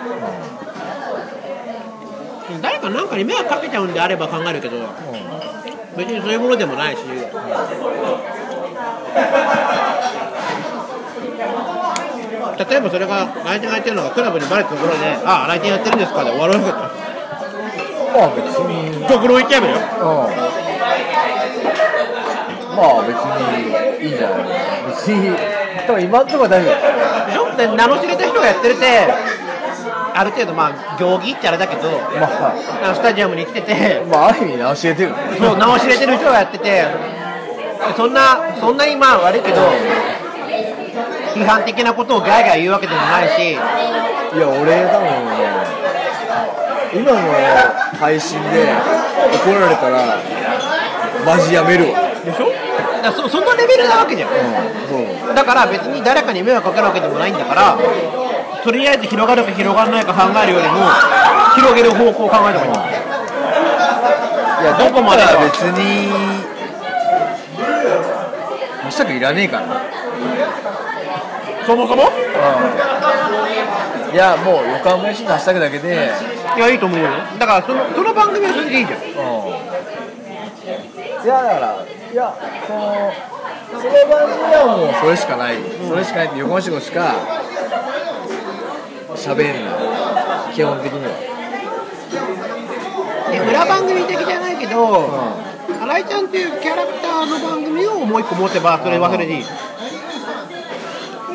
[2.62, 4.76] 誰かなんかに迷惑かけちゃうんであれば考えるけど、
[5.96, 7.02] 別にそういうものでもないし、
[12.58, 16.76] 例えばそれが相手がやってるのがクラブにバレたところで「ああ来店やってるんですか」で終わるわけだ。
[16.76, 19.06] まあ別に。
[19.06, 19.78] じゃあこれ置いちゃえばいいよ
[22.76, 24.38] まあ別にいいんじゃない
[24.88, 25.36] 別に
[25.86, 26.74] 多分今んとこは大丈夫。
[27.26, 28.86] でしょで名の知れた人がやってるって
[30.18, 36.84] ある程度まあ行儀ってあれだけどまあスタジアムに来ててまあある意味教えてるそう名を知れてる人がやってて
[37.96, 39.56] そんなそんなにまあ悪いけど
[41.34, 43.60] 批判的なことをガイガイ言うわけでもないしいや
[44.48, 45.76] 俺多分ね
[46.94, 47.18] 今の
[47.98, 48.64] 配信で
[49.44, 50.18] 怒られたら
[51.26, 52.00] マジやめるわ。
[52.24, 52.52] でしょ？
[53.02, 54.30] だそそんなレベルなわけじゃん。
[54.30, 54.36] うん
[54.88, 55.34] そう。
[55.34, 57.76] だから別に誰かに迷惑かけるわけでもないんだから
[58.66, 60.74] とりあえず広がるか広がらないか考えるよりも
[61.54, 62.96] 広げる方向を考えた方がいい。
[64.58, 65.28] いやどこまでだ？
[65.28, 66.10] ったら別に
[68.82, 69.66] ハッシュタグいらねえから。
[71.64, 72.10] そもそも？
[74.12, 76.10] いやもう横浜 FC のハッシュタグだけで。
[76.56, 77.08] いやいいと思うよ。
[77.38, 79.00] だからそのその番組はそれでいいじゃん。
[81.22, 82.34] いやだからいや
[82.66, 83.12] その
[83.66, 87.14] その番組はもうそれしかない、それしかないって横浜市語しか
[89.16, 89.72] 喋んな
[90.50, 90.54] い。
[90.54, 91.10] 基本的には。
[93.30, 95.10] で裏番組的じゃないけど、
[95.80, 99.44] 新井ちゃんっていうキャラクターの番組をもう一個持てばそれはそれでいい。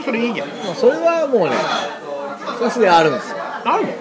[0.04, 1.56] それいいじゃんまあそれはもうね
[2.56, 3.38] それはすでにあるんですよ。
[3.40, 3.94] あるの？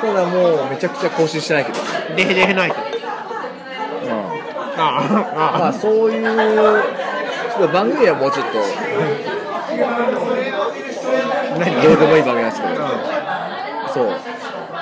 [0.00, 1.78] ただもうめちゃくちゃ更新してないけど、
[2.16, 2.76] デヘデヘないと。
[4.76, 5.58] ああ。
[5.58, 8.58] まあそういうちょっと番組はもうちょっと
[11.58, 11.82] 何？
[11.82, 12.74] どうでもいい番組なんですけど。
[13.92, 14.06] そう。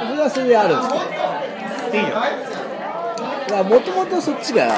[0.08, 0.90] それはそれであるんです
[1.90, 4.70] けどいいじゃんだからもともとそっちが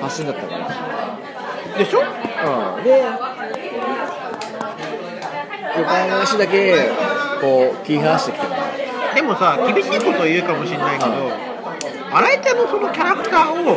[0.00, 0.68] 発信だったから。
[1.78, 2.00] でしょ？
[2.00, 2.02] う
[2.80, 2.84] ん。
[2.84, 3.04] で
[5.76, 6.88] 横浜市だけ
[7.40, 8.54] こう切り離してきても
[9.14, 11.10] でもさ厳しいことを言うかもしれないけど
[12.12, 13.76] 新井ちゃんのそのキャラクターを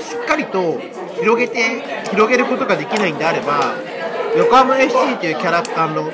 [0.00, 0.80] しっかりと
[1.20, 3.74] 広げて広げることができないんであれば
[4.36, 6.10] 横浜 FC というキャラクターの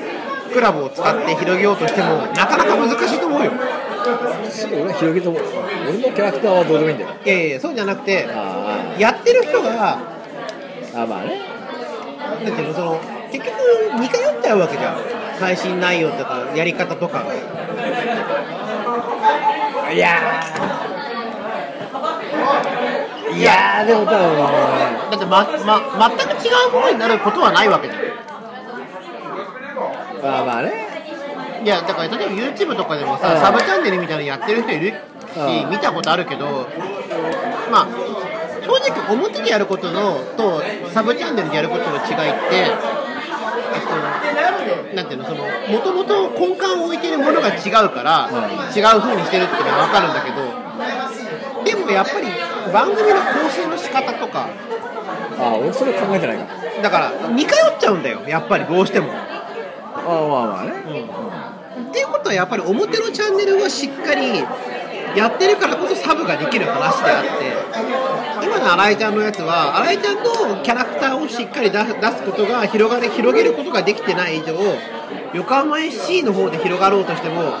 [0.49, 3.51] クラブを使って広げようとしてもなかなか難しいと思うよ。
[4.71, 7.11] 俺は広げても俺のキャラクターはどうでもいいんだよ。
[7.23, 9.99] いやいやそうじゃなくてあやってる人があ
[10.95, 11.39] あまあね。
[12.45, 12.99] だってその
[13.31, 13.55] 結局
[13.99, 14.97] 似通っちゃうわけじゃん。
[15.39, 17.23] 配信内容とかやり方とか。
[19.93, 20.19] いや
[23.33, 24.37] いやーでも多分
[25.11, 25.47] だってま、
[25.97, 28.01] ま、全く違うものになることはないわけじゃん
[30.21, 30.87] まあまあね。
[31.63, 33.41] いやだから例えば YouTube とかでもさ、うん。
[33.41, 34.93] サブチャンネルみたいなのやってる人いるし、
[35.37, 35.69] うん。
[35.69, 36.67] 見たことあるけど
[37.71, 37.87] まあ
[38.63, 40.61] 正直表でやることのと
[40.93, 42.71] サブチャンネルでやることの違いってえっ
[44.91, 48.35] となんていうのそのもともと根幹を置いてるものが違うから、うん。
[48.75, 50.69] 違う風にしてるっていうのは分かるんだけど
[51.65, 52.27] でもやっぱり
[52.71, 54.47] 番組の構成の仕方とか
[55.37, 56.81] ああ俺それ考えてないから。
[56.83, 59.11] だから似通っちゃうんだよやっぱりどうしても。
[60.09, 60.71] まあまあね。
[61.89, 64.43] っていうことはやっぱり表のチャンネルはしっかり
[65.15, 70.23] やってるからこそサブができる話であって今の新井ちゃんのやつは新井ちゃんの
[70.63, 74.53] キャラクターをしっかり出すことが広がり広げることができてない以上
[75.33, 77.53] 横浜 FC の方で広がろうとしても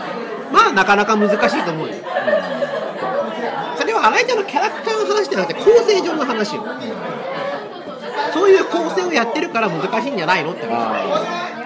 [0.51, 1.93] まあなかなか難しいと思うよ。
[3.77, 6.65] それは新井ちゃんのキャラクターの話じゃなくて構成上の話よ。
[8.33, 10.73] そういう構成をやってるから難しいんじゃないのって話。
[10.73, 11.58] あ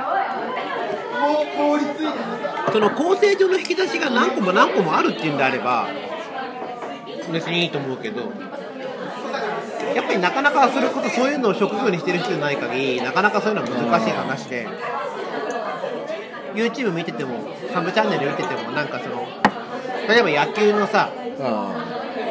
[2.71, 5.88] その構成上の引き出しが何個も何個もあるっていうんであれば
[7.31, 8.21] 別にいいと思うけど
[9.95, 14.67] やっぱりなかなかそれこそそういうのを職業にしてる人じゃない限りなかなかそういうのは難しい話で
[16.55, 17.39] YouTube 見てても
[17.73, 19.27] サブチャンネル見ててもなんかその
[20.07, 21.83] 例えば野球のさあ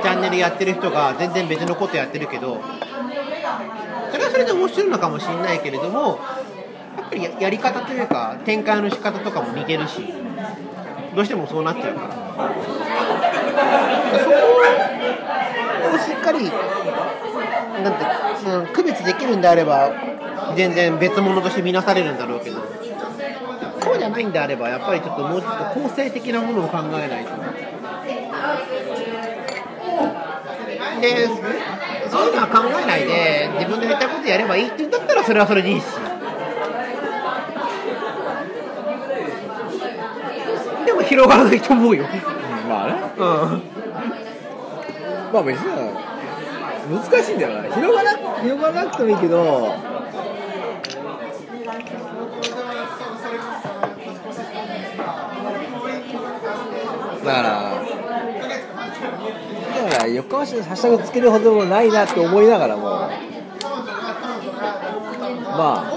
[0.02, 2.60] チャンネルやってる人が全然別のことやってるけど
[4.10, 6.51] それはそれで面白いのかもしれないけれどもや
[7.00, 10.02] っぱりやり方というか展開の仕方とかも似てるし
[11.14, 12.08] どうしてもそうなっちゃうから
[14.18, 14.36] そこ
[15.96, 16.50] をしっかり
[17.82, 18.04] なんて、
[18.48, 19.92] うん、区別できるんであれば
[20.56, 22.60] 全然別物として見なされるんだろうけど
[23.80, 27.32] そうじゃないんであればやっぱりちょっともうちょっと構成的なものを考えないと。
[31.00, 31.26] で
[32.08, 35.84] そういうのは考えないで自分のやりたいことやればいいって言うんだったらそれはそれでいいし
[40.86, 42.08] でも広がらないと思うよ、あ
[42.66, 42.94] まあね。
[43.18, 43.24] うん、
[45.30, 45.66] まあ別に
[46.88, 47.74] 難しいんだよな。
[47.74, 49.74] 広がな広がらなくてもいいけど
[57.22, 57.82] だから
[59.84, 63.10] だから横浜市にハッシュタグつけるほどもないなって思いながらもま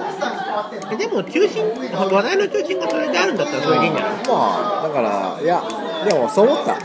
[0.01, 0.05] あ。
[0.97, 2.74] でも中心話題の中心
[3.35, 4.13] んだったらそれでいいんじゃない？
[4.15, 4.23] ま
[4.79, 5.61] あだからいや
[6.09, 6.77] でもそう思った。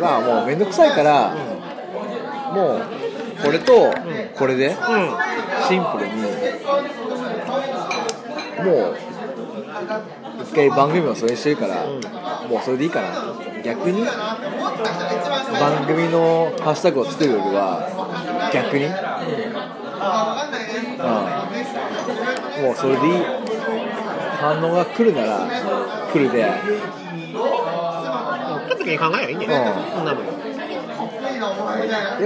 [0.00, 1.34] まあもう面倒くさいから、
[2.52, 2.82] もう
[3.42, 3.92] これと
[4.36, 4.76] これでうん。
[5.68, 6.12] シンプルに
[8.62, 8.96] もう
[10.42, 13.10] 一回番組もそれにしてるから、もうそれでいいかな。
[13.10, 13.34] と
[13.64, 14.12] 逆に番
[15.86, 17.88] 組のハッシュタグを作るよりは
[18.52, 18.88] 逆に、う
[22.60, 23.14] ん、もうそれでいい
[24.36, 25.48] 反応が来るなら
[26.12, 26.44] 来るで
[28.66, 29.84] 来た時に考えればいいんだよ、うん。
[29.96, 30.26] そんなもん。
[30.26, 30.32] や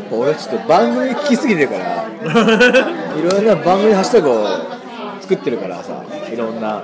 [0.00, 2.06] っぱ俺はちょっと番組聞きすぎてるから。
[3.18, 4.48] いろんな番組ハッシュタグを
[5.20, 6.02] 作ってるからさ。
[6.32, 6.82] いろんな。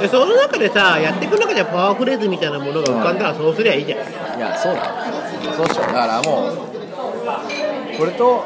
[0.00, 3.98] でその中でさやっていく中でパワーフレーズみたいなものが浮かんだらそうすりゃいいじゃん。
[4.38, 4.82] いやそうだ。
[5.56, 5.86] そうしよう。
[5.86, 6.56] だからもう
[7.98, 8.44] これと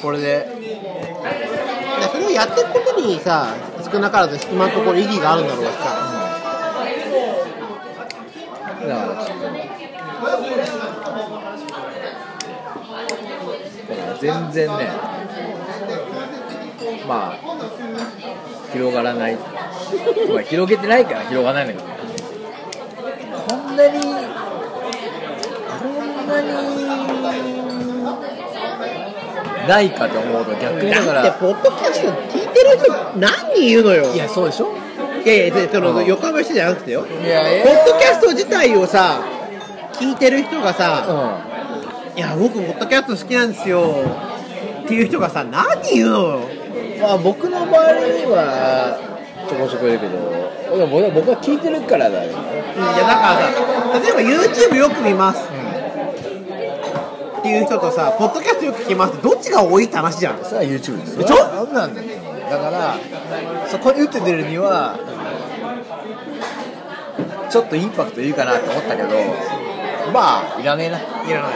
[0.00, 0.48] これで。
[1.96, 3.54] でそれをやっていくことにさ
[3.90, 5.78] 少なからず今のところ意義があるんだろうしさ
[8.86, 9.44] だからちょっと
[13.88, 14.74] だから全然ね
[17.06, 17.38] まあ
[18.72, 19.36] 広がらない。
[19.36, 21.94] まあ広げてないから広がらないんだけど
[23.48, 24.08] こんなにこ
[26.22, 27.56] んなに
[29.68, 32.35] ないかと思うと逆にだかだってらポッドキャスト
[33.16, 34.12] 何人いるのよ。
[34.12, 34.72] いやそうでしょ？
[35.24, 36.06] いやいやでそのうん。
[36.06, 37.06] 横浜市じゃなくてよ。
[37.06, 39.20] いやいポッドキャスト自体をさ
[39.94, 41.10] 聞いてる人がさう
[42.18, 43.94] 「いや僕ポッドキャスト好きなんですよ」
[44.84, 46.40] っていう人がさ何人いるの
[47.00, 48.98] まあ僕の周りには
[49.48, 50.18] ちょこちょこいるけど
[51.10, 52.30] 僕は聞いてるからだよ。
[52.30, 52.38] いや
[53.06, 55.48] だからさ例えば YouTube よく見ます。
[57.38, 60.38] っていう人とさポッドキャストよく聞きますどっちが多いって話じゃん。
[60.44, 61.36] それは YouTube ですでしょ？
[61.72, 62.08] なんだよ
[62.50, 62.96] だから
[63.68, 64.98] そこに打って出るには
[67.50, 69.08] ちょっとインパクトいるかなと思ったけど
[70.12, 70.98] まあいらねえな。
[70.98, 71.52] いらない。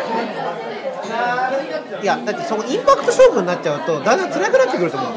[2.03, 5.13] いやだってそのインパクト勝負になっちゃうとだんだん辛くなってくると思う。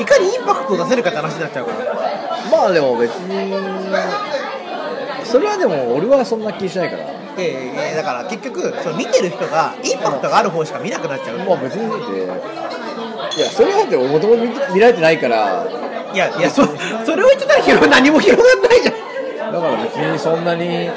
[0.00, 1.94] いかにインパクトを出せるかって話になっちゃうから。
[2.50, 3.52] まあでも別に
[5.24, 7.04] それはでも俺はそんな気しないから。
[7.38, 11.38] ええだから結局その見てる人がインパクトがある方しか見なくなっちゃう。
[11.38, 12.28] まあ別にで
[13.36, 14.42] いやそれはでももともと
[14.74, 15.66] 見られてないから。
[16.12, 16.66] いやいやそ
[17.06, 18.92] それを言ってたら広何も広がんないじゃ
[19.48, 19.52] ん。
[19.52, 20.90] だから別にそんなに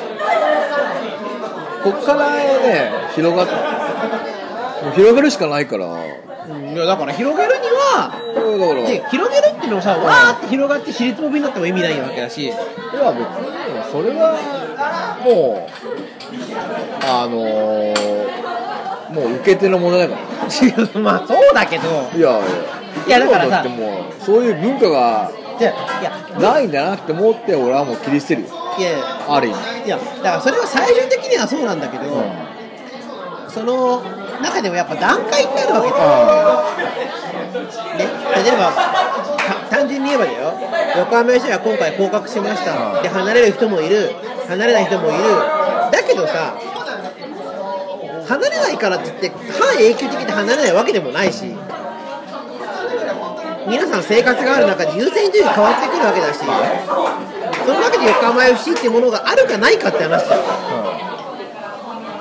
[1.84, 5.86] こっからね広がっもう広がるしかないから。
[5.88, 6.06] だか
[6.60, 8.12] いやだから広げるには
[9.10, 12.44] 広げるっていうのもさわーって広がって尻つぼみになっても意味ないわけだし。
[12.44, 14.36] いや別にそれは
[15.24, 15.72] もう
[17.08, 22.10] あのー、もう受け手の問題だか違 うまあそうだけど。
[22.14, 22.40] らいや。
[23.08, 23.60] いやだからさ。
[23.60, 25.74] ってもうそういう文化がじゃい
[26.04, 26.12] や。
[26.40, 28.48] ないんだなって思って俺はもう切り捨てるよ。
[28.78, 29.00] いやいや。
[29.28, 29.58] ある意味。
[29.86, 32.04] いやだからそれは最終的にはそうなんだけど、
[33.48, 34.02] その
[34.42, 37.64] 中でもやっぱ段階ってあるわけだよ、
[37.98, 38.06] ね、
[38.44, 38.72] 例えば
[39.70, 40.54] た単純に言えばだよ。
[40.98, 44.14] 横浜市は今回降格しました、で離れる人もいる。
[44.48, 45.18] 離れない人もいる。
[45.92, 46.56] だけどさ
[48.26, 51.46] 離れないからって言って半永久的に離れないわけでもないし
[53.68, 61.06] 皆さん生活がある中で優先順位が変わってくるわけだしその中で横浜 FC っていうものがあるかないかって話だよ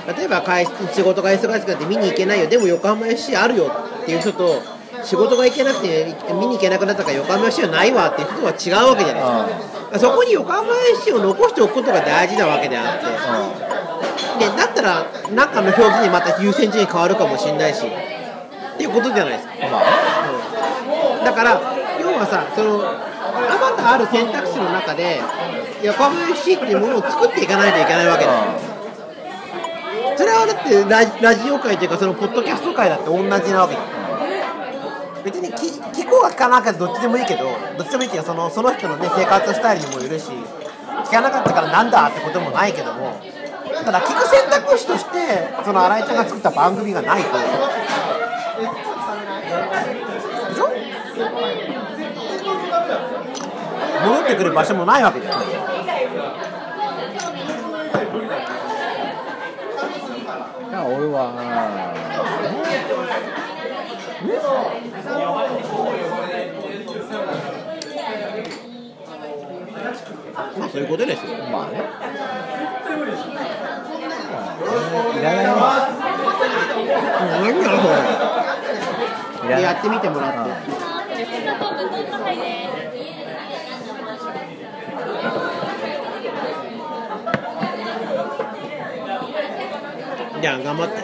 [0.06, 2.46] 例えば会仕事が忙しくなって見に行けないよ。
[2.46, 4.60] でも横浜 FC あるよっていう人と
[5.02, 9.98] 仕事が行けなくて見に行けなくなったから横浜 FC はないわっていう人とは違うわけじゃないですか。
[9.98, 13.04] そこに横浜 FC を残しておくことが大事なわけであって
[14.38, 21.58] でだったら何かの表記にまた優先順位変わるかもしれないしっていうことじゃないですか、うんだから
[21.98, 25.20] 要はさそのあまたある選択肢の中で
[25.82, 28.74] 横浜 FC っていうものを作っていかないといけないわけだよ。
[30.16, 33.80] それはだってラジラジオ界というかそのポッドキャスト界だって同じなわけだ。
[35.24, 37.44] 別に聞聞こうが聞かなかったらどっちでもいいけど
[37.78, 43.18] どっちでもいいけどそのその人のね生活スタイルにもよるし聞かなかったからなんだってこともないけども
[43.84, 47.38] ただ聞く選択肢としてその新井ちゃんが作った番組がないと。
[47.38, 47.44] で
[50.54, 50.68] しょ？
[54.04, 55.44] 戻ってくる場所もないわけじゃんい
[60.72, 61.32] や俺は。
[70.58, 71.32] まあそういうことですよ。
[71.50, 71.82] まあね
[74.54, 75.44] いらない
[77.40, 77.66] 何や
[79.56, 80.84] ろやってみてもらって。
[90.40, 90.94] じゃあ頑張って。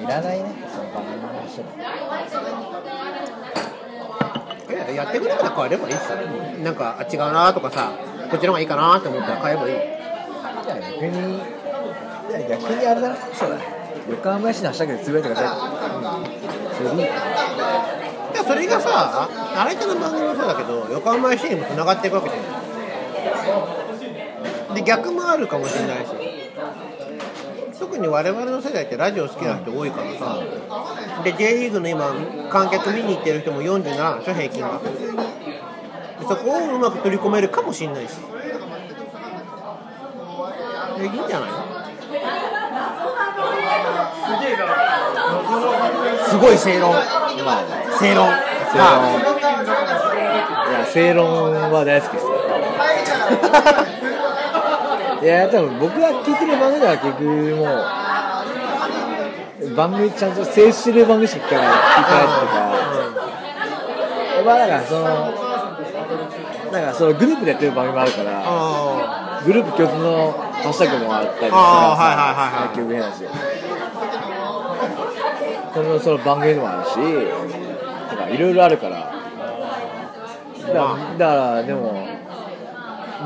[0.00, 0.50] いらないね。
[0.68, 2.50] その
[4.90, 6.16] のやってくれたら変えればいいっすよ
[6.62, 9.74] なんかあ違うなとかさこっちの方がいいかなって思ったら変えればいい。
[9.74, 11.38] いや逆にい
[12.32, 13.16] や逆にあれだな。
[13.34, 13.56] そうだ
[14.08, 15.58] 横浜市のハッシュタグでつぶやいてください、
[16.76, 17.08] それでいい
[18.32, 22.38] でもそれがさ新手の番組もそうだけど横浜 FC にもつながっていくわけじゃ
[24.72, 24.74] ん。
[24.74, 26.10] で逆もあるかもしれないし。
[27.78, 30.38] 特に我々の世代ってラジオ好きな人多いからさ。
[31.24, 32.14] で J リーグの今
[32.50, 34.90] 観客見に行ってる人も47なんでしょ平均がで
[36.30, 38.12] そこをうまく取り込めるかもしれないし。
[40.96, 41.48] でいいんじゃない？
[46.28, 46.94] すごい正論。
[47.98, 48.14] 正論。
[48.14, 48.30] 正論。
[50.70, 51.52] いや正論。
[51.72, 52.30] は大好きですよ
[55.22, 57.24] いや多分僕が聞いてる番組では結局
[57.56, 57.64] も
[59.72, 61.78] う番組ちゃんと静止してる番組しか聞かない聞か
[62.14, 62.46] ないっていう
[64.44, 65.00] かまあだからその
[66.72, 73.30] なんかそのグループでやってる番組もあるからあグループ共通のハッシュタグもあったりとかあーはいはいはいはい結局変なんですよ。
[75.72, 76.94] そのその番組でもあるし
[78.10, 79.10] とかいろいろあるから。
[80.60, 82.06] だからだからでも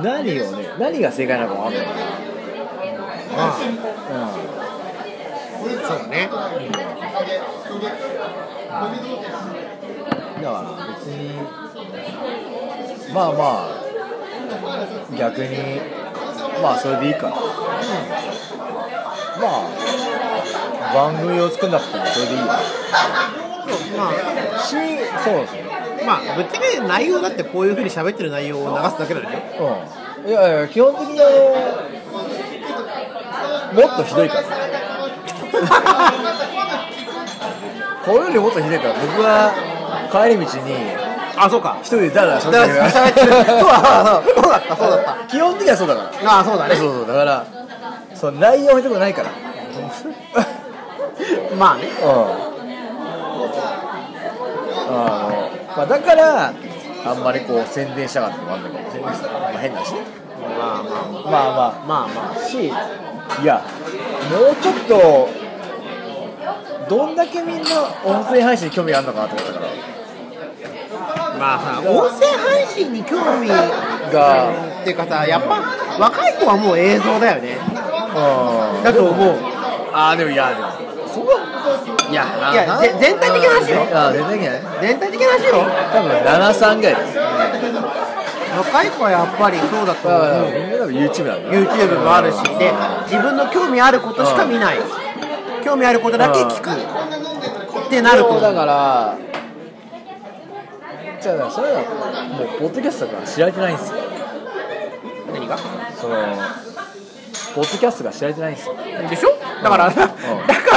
[0.02, 1.86] 何をね何が正解なのか分かんない。
[1.86, 1.92] か
[3.36, 3.56] あ。
[3.56, 3.58] あ
[4.14, 4.28] ら
[5.88, 6.28] そうだね。
[6.30, 6.34] う
[6.68, 6.72] ん。
[10.42, 11.33] だから別に
[13.14, 13.68] まあまあ
[15.16, 15.80] 逆に
[16.62, 17.28] まあそれでいいか。
[17.28, 17.38] なま
[19.40, 22.44] あ番組を作んなくてもそれでいいよ。
[22.46, 24.12] そうまあ
[24.62, 24.80] しそう
[25.36, 25.62] ですよ
[26.06, 29.78] まあぶっちゃけ内容だってこういうふうに喋ってる内容を流すだけなんでしょ？
[30.24, 30.30] うん。
[30.30, 31.30] いやいや基本的にあの
[33.88, 34.42] もっとひどいから。
[38.04, 39.52] これよりもっとひどいから僕は
[40.12, 40.74] 帰り道に
[41.36, 41.78] あそうか。
[41.80, 44.76] 一人でダラダだラから喋ってるそうだそうだった。
[44.76, 45.14] そうだった。
[45.28, 46.30] 基本的にはそうだから。
[46.32, 46.76] ああそうだね。
[46.76, 47.44] そうそうだから
[48.14, 49.28] そう内容ひどくないから。
[51.58, 51.88] まあね。
[52.02, 52.10] うん。
[54.86, 56.52] あのまあ、だから
[57.06, 59.12] あんまりこう宣伝したかったのもあるんだかもしれない。
[59.12, 60.00] ですまあ、変だしね
[60.58, 61.30] まあまあ。
[61.30, 61.74] まあまあ。
[61.86, 62.38] まあまあ。
[62.38, 62.72] し
[63.42, 63.62] いや
[64.30, 65.28] もうちょっと
[66.88, 69.93] どんだけみんな音声配信に興味あるのかなと思ったから
[71.44, 75.60] まあさ音声配信に興味がっていうかさやっぱ
[76.00, 77.58] 若い子はもう映像だよね。
[77.60, 78.82] うん。
[78.82, 79.36] だと思う。
[79.92, 80.72] ああでもいやでも。
[81.06, 81.44] そこは
[82.08, 83.84] いやいやぜ全体的な話よ。
[83.92, 85.68] あ全体的なね全体的な話よ。
[85.92, 86.96] 多分73ぐらい。
[86.96, 87.18] です
[88.56, 90.48] 若い子はやっぱりそうだと思う。
[90.48, 90.72] みん。
[90.72, 92.40] な多分 YouTube だよ YouTube もあるし。
[92.56, 92.72] で
[93.04, 94.78] 自分の興味あることしか見ない。
[95.62, 96.70] 興味あることだけ聞く。
[96.72, 99.18] ってなるとだから
[101.24, 101.80] じゃあそれは
[102.36, 103.96] もうポッドキャストが知られてないんですよ。
[105.32, 105.56] 何が？
[105.96, 106.16] その
[107.54, 108.74] ポッドキャストが知られてないんですよ。
[109.08, 109.30] でしょ？
[109.62, 110.10] だから、だか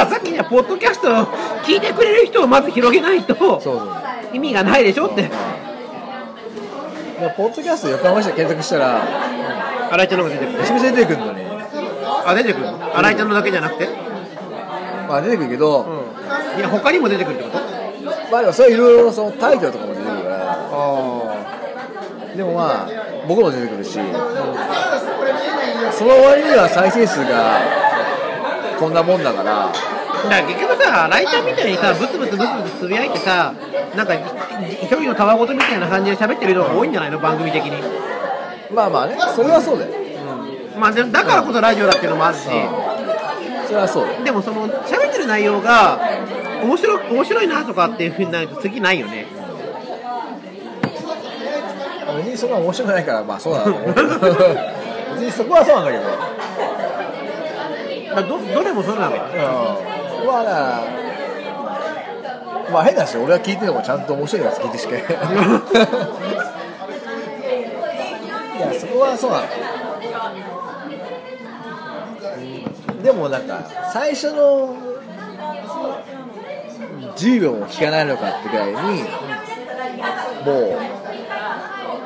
[0.05, 1.25] らさっきねポッドキャストを
[1.65, 3.91] 聞いてくれる人をまず広げないとそうそう。
[4.31, 5.23] 意味がないでしょって。
[5.23, 5.29] で
[7.35, 9.03] ポッドキャスト横浜市で検索したら
[9.91, 10.59] 新井ちゃんのが出てくる。
[10.59, 11.41] めちゃめちゃ出てくるのに。
[12.25, 12.95] あ出てくるの？
[12.99, 13.89] 新井ちゃんのだけじゃなくて？
[15.09, 16.57] まあ出てくるけど、うん。
[16.57, 17.57] いや他にも出てくるってこと？
[18.31, 19.93] まあでもそれいろいろそのタイトルとかも
[22.35, 22.89] でもまあ
[23.27, 24.05] 僕も出てくるし、うん
[25.91, 27.59] その割には再生数が
[28.77, 29.71] こんなもんだから。
[29.71, 33.53] だから結局さ新井ちゃんみたいにさブツブツブツブツつぶやいてさ
[33.95, 34.15] なんか
[34.81, 37.81] 一人のたわごとみたいな感じで喋ってる人が多いんじゃないの番組的に
[38.73, 42.43] まあまあねそれはそうだよ、うんまあでだからこそラジオだっていうのもあるし、
[43.65, 45.99] それはそうでもその喋ってる内容が
[46.61, 49.25] 面白面白いなとかっていうふうになると次ないよね
[52.17, 54.09] 別にそんな面白くないからまあそうだなと思うけど
[55.15, 56.03] 別にそこはそうなんだけど。
[58.09, 59.15] だからどどれもそうなの？
[59.15, 59.23] よ
[60.21, 60.27] うん。
[60.27, 60.83] まあだから
[62.71, 64.99] まあ変な話俺は聞いててもちゃんと面白いやつ聞いてしかい
[68.59, 69.47] やそこはそうなの。
[73.03, 73.59] でもなんか
[73.93, 74.75] 最初の
[77.15, 80.77] 10秒も聞かないのかってぐらいにもう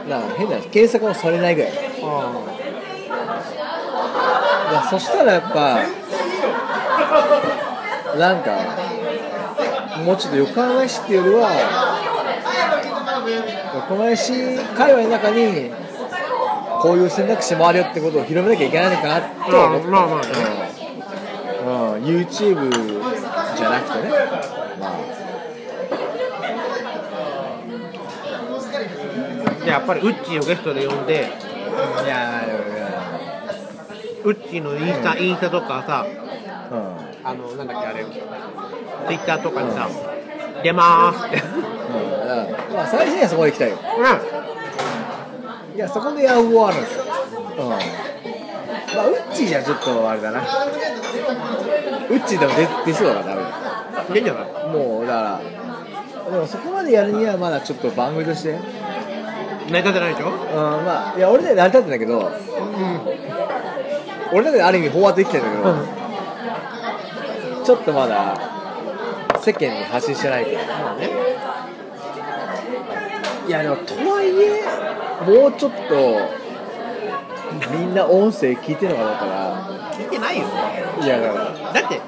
[0.10, 1.72] な変な話検索もされないぐらい。
[4.72, 5.80] いやそしたらやっぱ
[8.18, 8.58] なんか
[10.06, 11.52] もうちょっと横浜市っていうよりは
[13.76, 15.72] 横浜市界隈の中に
[16.82, 19.20] こういう選択肢もあるよってことを広めなきゃいけないのかな
[19.68, 20.28] 思った、まあまあね。
[21.64, 21.93] うん。
[21.93, 22.72] うん、YouTube
[23.56, 24.10] じゃなくてね、
[24.80, 24.91] まあ、
[29.66, 31.30] やっぱりウッチーをゲストで呼んで
[32.03, 32.43] いや
[34.24, 36.05] ウッチーのインスタ、インスタとかさ
[36.72, 36.97] うん。
[37.24, 38.05] あのなんだっけあれ。
[38.05, 38.12] ツ
[39.14, 39.89] イッターとかにさ、
[40.64, 41.38] 出まーすって。
[41.38, 41.39] う
[42.72, 42.76] ん。
[42.76, 43.78] まあ最初にはそこで行きたいよ。
[45.74, 47.03] ういやそこで野望あるんですよ。
[47.59, 47.70] うん。
[47.70, 47.78] まあ
[49.07, 50.41] ウッチーじゃちょっとあれだな。
[50.41, 53.41] ウッチーでも出出そうだからダメ
[54.09, 54.45] ん出んじゃない？
[54.70, 55.22] もうだか
[56.26, 58.62] らでもそこまでやるにはまだちょっと番組としてうん
[59.70, 60.30] 成り立てないでしょ？
[60.30, 62.32] まあいや俺で成り立ってんだけど
[64.34, 65.64] 俺だけである意味飽和できてんだけど、
[67.66, 68.38] ちょっとまだ
[69.41, 71.09] 世間に発信してないからまあね。
[73.47, 74.64] いやでもとはいえ
[75.41, 76.20] もうちょっと
[77.76, 80.47] みんな音声聞いてるのかどうか聞いてないよ。
[80.47, 81.74] ないやだから。
[81.74, 82.01] だって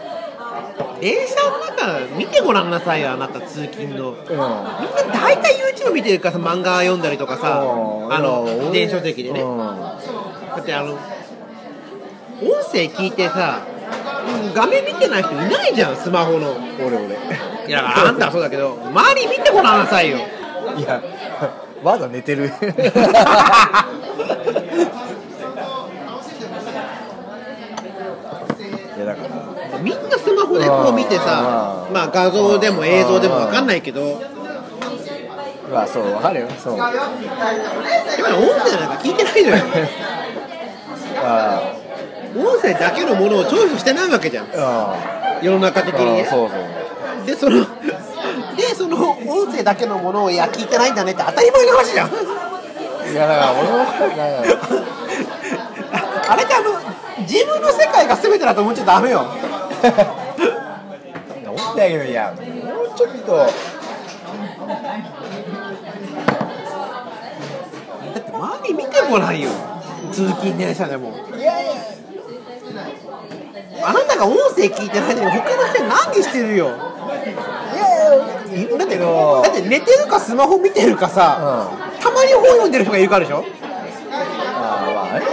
[0.99, 4.11] 電車の中見てごらんなさいよあなた通勤の。
[4.11, 4.79] うみんな
[5.13, 8.13] 大体 YouTube 見てるからさ漫画読んだりとかさうん。
[8.13, 9.41] あの電子書籍でね。
[9.41, 9.57] うん。
[9.57, 9.97] だ
[10.59, 10.99] ってあの音
[12.71, 13.65] 声聞いてさ
[14.45, 16.55] うん画面見てない人いないじゃんスマホの。
[16.79, 17.17] 俺俺。
[17.67, 20.17] いやあんたはそうだけど周り見てごらんなさいよ。
[20.77, 21.01] いや
[21.83, 22.45] まだ寝てる
[28.95, 31.93] いやだからみんなスマホでこう見てさうん。
[31.93, 34.21] まあ画像でも映像でもわかんないけど。
[35.71, 36.47] まあそうわかるよ。
[36.51, 36.73] そう。
[36.81, 37.09] あやっ
[38.21, 39.63] ぱり音声なんか聞いてないのよ。
[41.23, 41.73] あ
[42.35, 44.47] 音声だけのものをチョイスしてないわけじゃん。
[44.55, 44.95] あ
[45.41, 46.27] 世の中的にね。
[46.29, 47.25] そうそう。
[47.25, 47.65] でその
[48.55, 52.09] でその音声だけのものをいや聞いてないんだねって当たり前の話じゃん。
[52.09, 54.43] いやだから俺もだから
[56.33, 56.71] あれってあの
[57.19, 59.25] 自分の世界が全てだと思っちゃダメよ
[59.83, 62.43] 思ったけどいやもう
[62.97, 63.47] ちょっとだ
[68.19, 69.49] って周り見てごらんよ。
[70.11, 71.13] 通勤電車でも。
[71.35, 71.73] いやいや。
[73.85, 76.67] あなたが音声聞いてないのに他の人何してるよ。
[76.67, 76.75] いや
[78.55, 78.77] いや。
[78.77, 81.69] だけどだって寝てるかスマホ見てるかさ、
[81.99, 83.43] たまに本読んでる人がいるからでしょ、
[84.11, 85.25] ああまあね。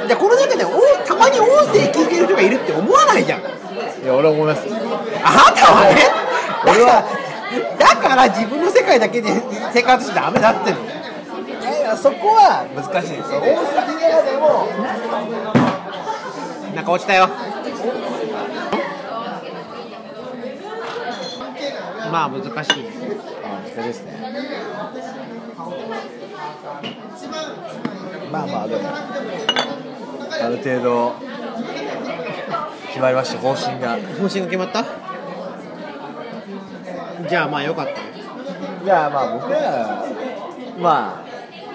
[0.00, 0.70] うん、じゃあこの中でお
[1.06, 3.42] たまに音声聞いてる人がいるって思わないじゃん
[4.02, 4.80] いや俺は思いますあな
[5.52, 6.22] たはね
[6.64, 7.04] 俺は。
[7.78, 9.30] だから自分の世界だけで
[9.72, 10.72] 生活してダメだって。
[10.72, 10.82] のい
[11.64, 13.40] やいやそこは難しいですよ。
[13.40, 14.66] 大阪の中でも。
[16.74, 17.28] なんか落ちたよ。
[22.10, 22.50] まあ難しい。
[23.44, 24.12] あそれですね。
[28.30, 28.82] まあまあでも。
[30.42, 31.31] ある程度
[32.92, 33.38] 決まりました。
[33.40, 33.96] 方針が。
[33.96, 34.84] 方針が決まった？
[37.26, 37.92] じゃあまあよかった。
[37.92, 37.96] よ
[38.84, 40.04] いやまあ僕は
[40.78, 41.26] まあ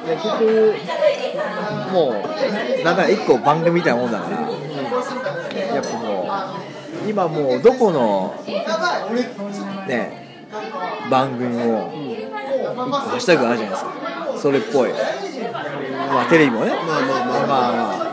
[0.06, 0.76] 結局
[1.92, 4.42] もうなんか一個番組みたいなもんだから。
[5.76, 8.36] やっぱもう今もうどこの
[9.88, 10.28] ね
[11.10, 12.36] 番組も一個
[12.92, 13.94] ハッシュタグあるじゃないですか。
[14.38, 14.92] それっぽい。
[14.92, 16.72] まあテレビもね。
[16.72, 17.48] まあまあまあ。
[17.48, 18.08] まあまあ。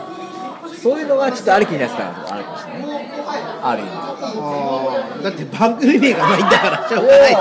[0.81, 2.94] そういうのがちょっとありきになってたのもあるかもしれない
[3.61, 7.31] ある意味だって番組名がないんだからしょうがない。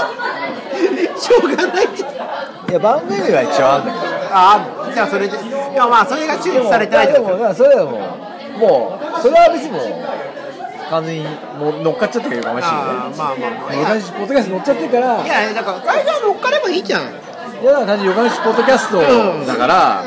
[1.19, 4.57] しょうがないいや番組は一応あるんだけどあ
[4.89, 5.41] あじゃあそれでい
[5.77, 7.37] やまあそれが注意されてないってこと。
[7.39, 11.25] でもそれはもうもうそれは別にもう完全に
[11.59, 12.81] もう乗っかっちゃってるかもしれない。
[12.81, 18.99] あーまあまあまあいや横西ポッドキャスト乗っちゃってるからいやだから会社乗っかればいいじゃんいやだから単純に横西ポッドキャスト
[19.47, 20.03] だから、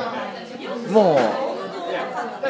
[0.91, 1.19] もう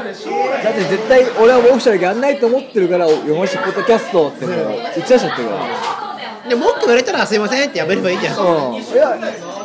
[0.04, 4.56] だって絶対俺はもうオフィシャルやんないと思ってるから横西ポッドキャストってもう
[4.98, 6.50] 打ち出しちゃってるから。
[6.50, 8.38] で文句言われたらすいませんってやめればいいじゃん。
[8.38, 8.76] うん。
[8.76, 9.18] いや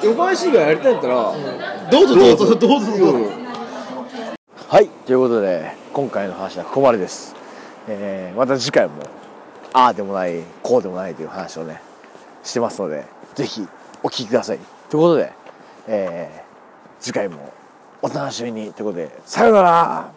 [0.02, 1.32] 横西がやりたいんだったら、
[1.90, 2.54] どうぞどうぞ。
[2.56, 2.98] どうぞ。
[2.98, 3.30] どうぞ
[4.68, 7.36] はいということで今回の話はここまでです、
[7.88, 9.02] えーまた次回も
[9.74, 11.80] ああでもないこうでもないという話をね
[12.42, 13.04] してますので
[13.34, 13.68] ぜひ
[14.02, 14.58] お聞きください。
[14.88, 15.32] ということで、
[15.88, 16.42] えー
[17.00, 17.52] 次回も
[18.00, 18.72] お楽しみに。
[18.72, 20.12] ということでさようなら